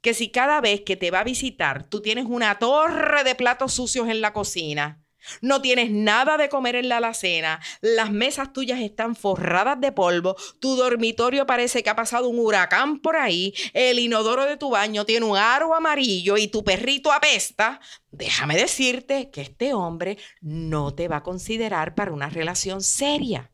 Que 0.00 0.14
si 0.14 0.30
cada 0.30 0.60
vez 0.60 0.80
que 0.80 0.96
te 0.96 1.12
va 1.12 1.20
a 1.20 1.24
visitar 1.24 1.84
tú 1.84 2.02
tienes 2.02 2.26
una 2.26 2.58
torre 2.58 3.22
de 3.22 3.36
platos 3.36 3.72
sucios 3.72 4.08
en 4.08 4.20
la 4.20 4.32
cocina, 4.32 5.00
no 5.40 5.60
tienes 5.62 5.90
nada 5.90 6.36
de 6.36 6.48
comer 6.48 6.76
en 6.76 6.88
la 6.88 6.98
alacena, 6.98 7.60
las 7.80 8.10
mesas 8.10 8.52
tuyas 8.52 8.80
están 8.80 9.16
forradas 9.16 9.80
de 9.80 9.92
polvo, 9.92 10.36
tu 10.60 10.76
dormitorio 10.76 11.46
parece 11.46 11.82
que 11.82 11.90
ha 11.90 11.96
pasado 11.96 12.28
un 12.28 12.38
huracán 12.38 13.00
por 13.00 13.16
ahí, 13.16 13.54
el 13.72 13.98
inodoro 13.98 14.46
de 14.46 14.56
tu 14.56 14.70
baño 14.70 15.04
tiene 15.04 15.26
un 15.26 15.36
aro 15.36 15.74
amarillo 15.74 16.36
y 16.36 16.48
tu 16.48 16.64
perrito 16.64 17.12
apesta, 17.12 17.80
déjame 18.10 18.56
decirte 18.56 19.30
que 19.30 19.42
este 19.42 19.74
hombre 19.74 20.18
no 20.40 20.94
te 20.94 21.08
va 21.08 21.16
a 21.16 21.22
considerar 21.22 21.94
para 21.94 22.12
una 22.12 22.28
relación 22.28 22.82
seria. 22.82 23.50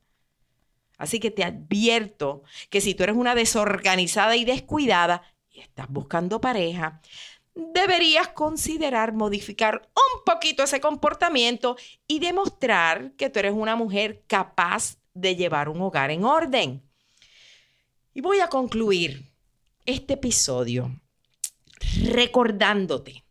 Así 0.99 1.21
que 1.21 1.31
te 1.31 1.45
advierto 1.45 2.43
que 2.71 2.81
si 2.81 2.95
tú 2.95 3.03
eres 3.03 3.17
una 3.17 3.35
desorganizada 3.35 4.37
y 4.37 4.45
descuidada 4.45 5.23
y 5.51 5.61
estás 5.61 5.89
buscando 5.89 6.41
pareja, 6.41 7.01
deberías 7.57 8.29
considerar 8.29 9.15
modificar 9.15 9.89
un 9.95 10.25
poquito 10.25 10.63
ese 10.63 10.81
comportamiento 10.81 11.77
y 12.07 12.19
demostrar 12.19 13.13
que 13.17 13.31
tú 13.31 13.39
eres 13.39 13.55
una 13.55 13.75
mujer 13.75 14.23
capaz 14.27 14.99
de 15.15 15.35
llevar 15.35 15.71
un 15.71 15.81
hogar 15.81 16.11
en 16.11 16.25
orden. 16.25 16.83
Y 18.13 18.21
voy 18.21 18.41
a 18.41 18.49
concluir 18.49 19.33
este 19.87 20.15
episodio 20.15 21.01
recordándote 22.05 23.25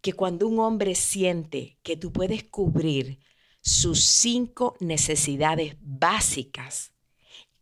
que 0.00 0.12
cuando 0.12 0.48
un 0.48 0.58
hombre 0.58 0.96
siente 0.96 1.78
que 1.82 1.96
tú 1.96 2.12
puedes 2.12 2.42
cubrir 2.42 3.20
sus 3.60 4.02
cinco 4.02 4.76
necesidades 4.80 5.76
básicas, 5.80 6.92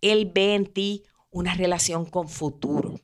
él 0.00 0.30
ve 0.34 0.54
en 0.54 0.66
ti 0.66 1.02
una 1.30 1.54
relación 1.54 2.06
con 2.06 2.30
futuro. 2.30 2.98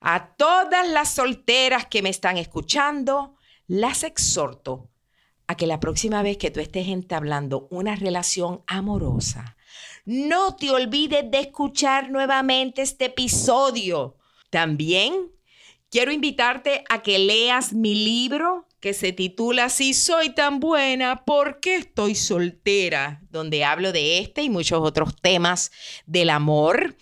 A 0.00 0.34
todas 0.36 0.88
las 0.88 1.14
solteras 1.14 1.86
que 1.86 2.02
me 2.02 2.10
están 2.10 2.36
escuchando, 2.36 3.36
las 3.66 4.02
exhorto 4.02 4.90
a 5.46 5.56
que 5.56 5.66
la 5.66 5.80
próxima 5.80 6.22
vez 6.22 6.38
que 6.38 6.50
tú 6.50 6.60
estés 6.60 6.88
entablando 6.88 7.68
una 7.70 7.96
relación 7.96 8.62
amorosa, 8.66 9.56
no 10.04 10.56
te 10.56 10.70
olvides 10.70 11.30
de 11.30 11.40
escuchar 11.40 12.10
nuevamente 12.10 12.82
este 12.82 13.06
episodio. 13.06 14.16
También 14.50 15.32
quiero 15.90 16.12
invitarte 16.12 16.84
a 16.88 17.02
que 17.02 17.18
leas 17.18 17.72
mi 17.72 17.94
libro 17.94 18.66
que 18.80 18.92
se 18.92 19.12
titula 19.12 19.68
Si 19.68 19.94
soy 19.94 20.30
tan 20.30 20.60
buena, 20.60 21.24
¿por 21.24 21.58
qué 21.58 21.76
estoy 21.76 22.14
soltera? 22.14 23.22
Donde 23.30 23.64
hablo 23.64 23.90
de 23.90 24.18
este 24.18 24.42
y 24.42 24.50
muchos 24.50 24.80
otros 24.80 25.16
temas 25.20 25.72
del 26.06 26.30
amor. 26.30 26.96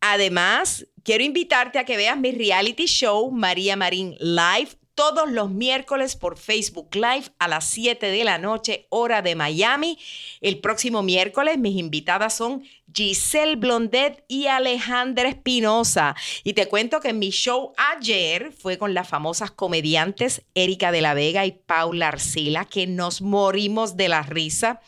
Además, 0.00 0.86
quiero 1.02 1.24
invitarte 1.24 1.78
a 1.78 1.84
que 1.84 1.96
veas 1.96 2.18
mi 2.18 2.32
reality 2.32 2.86
show 2.86 3.30
María 3.30 3.76
Marín 3.76 4.16
Live 4.20 4.76
todos 4.94 5.30
los 5.30 5.50
miércoles 5.50 6.16
por 6.16 6.38
Facebook 6.38 6.94
Live 6.94 7.24
a 7.38 7.48
las 7.48 7.64
7 7.70 8.06
de 8.06 8.24
la 8.24 8.38
noche, 8.38 8.86
hora 8.90 9.22
de 9.22 9.34
Miami. 9.34 9.98
El 10.40 10.58
próximo 10.60 11.02
miércoles 11.02 11.58
mis 11.58 11.76
invitadas 11.78 12.36
son 12.36 12.62
Giselle 12.94 13.56
Blondet 13.56 14.24
y 14.28 14.46
Alejandra 14.46 15.28
Espinosa. 15.28 16.14
Y 16.44 16.52
te 16.52 16.68
cuento 16.68 17.00
que 17.00 17.12
mi 17.12 17.30
show 17.30 17.72
ayer 17.76 18.52
fue 18.52 18.76
con 18.76 18.92
las 18.92 19.08
famosas 19.08 19.50
comediantes 19.50 20.42
Erika 20.54 20.92
de 20.92 21.00
la 21.00 21.14
Vega 21.14 21.46
y 21.46 21.52
Paula 21.52 22.08
Arcila, 22.08 22.66
que 22.66 22.86
nos 22.86 23.22
morimos 23.22 23.96
de 23.96 24.08
la 24.08 24.22
risa. 24.22 24.80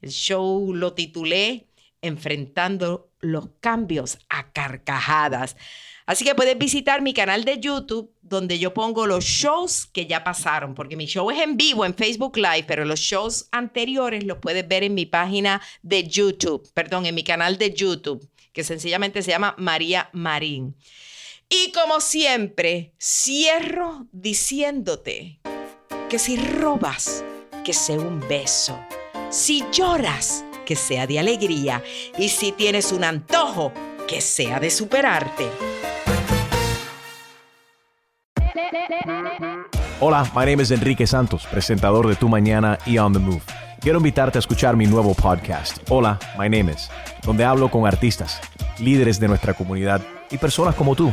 El 0.00 0.10
show 0.10 0.72
lo 0.74 0.94
titulé 0.94 1.66
Enfrentando 2.02 3.10
los 3.20 3.48
cambios 3.60 4.18
a 4.28 4.52
carcajadas. 4.52 5.56
Así 6.06 6.24
que 6.24 6.36
puedes 6.36 6.56
visitar 6.56 7.02
mi 7.02 7.12
canal 7.12 7.44
de 7.44 7.58
YouTube 7.58 8.14
donde 8.22 8.60
yo 8.60 8.72
pongo 8.72 9.06
los 9.06 9.24
shows 9.24 9.86
que 9.86 10.06
ya 10.06 10.22
pasaron, 10.22 10.74
porque 10.74 10.96
mi 10.96 11.06
show 11.06 11.30
es 11.30 11.40
en 11.40 11.56
vivo 11.56 11.84
en 11.84 11.94
Facebook 11.94 12.36
Live, 12.36 12.64
pero 12.68 12.84
los 12.84 13.00
shows 13.00 13.48
anteriores 13.50 14.24
los 14.24 14.38
puedes 14.38 14.66
ver 14.68 14.84
en 14.84 14.94
mi 14.94 15.06
página 15.06 15.60
de 15.82 16.06
YouTube, 16.06 16.70
perdón, 16.74 17.06
en 17.06 17.14
mi 17.14 17.24
canal 17.24 17.58
de 17.58 17.74
YouTube, 17.74 18.28
que 18.52 18.62
sencillamente 18.62 19.22
se 19.22 19.32
llama 19.32 19.56
María 19.58 20.08
Marín. 20.12 20.76
Y 21.48 21.72
como 21.72 22.00
siempre, 22.00 22.94
cierro 22.98 24.06
diciéndote 24.12 25.40
que 26.08 26.18
si 26.18 26.36
robas, 26.36 27.24
que 27.64 27.72
sea 27.72 27.98
un 27.98 28.20
beso. 28.28 28.78
Si 29.30 29.64
lloras, 29.72 30.44
que 30.66 30.76
sea 30.76 31.06
de 31.06 31.18
alegría. 31.18 31.82
Y 32.18 32.28
si 32.28 32.52
tienes 32.52 32.92
un 32.92 33.04
antojo, 33.04 33.72
que 34.06 34.20
sea 34.20 34.60
de 34.60 34.68
superarte. 34.68 35.46
Hola, 40.00 40.30
my 40.34 40.44
name 40.44 40.62
is 40.62 40.70
Enrique 40.70 41.06
Santos, 41.06 41.46
presentador 41.46 42.06
de 42.06 42.16
Tu 42.16 42.28
Mañana 42.28 42.78
y 42.84 42.98
On 42.98 43.12
the 43.12 43.18
Move. 43.18 43.40
Quiero 43.80 43.98
invitarte 43.98 44.36
a 44.36 44.40
escuchar 44.40 44.76
mi 44.76 44.86
nuevo 44.86 45.14
podcast, 45.14 45.78
Hola, 45.88 46.18
my 46.38 46.48
name 46.50 46.72
is, 46.72 46.90
donde 47.22 47.44
hablo 47.44 47.70
con 47.70 47.86
artistas, 47.86 48.40
líderes 48.78 49.18
de 49.20 49.28
nuestra 49.28 49.54
comunidad 49.54 50.02
y 50.30 50.36
personas 50.38 50.74
como 50.74 50.94
tú. 50.94 51.12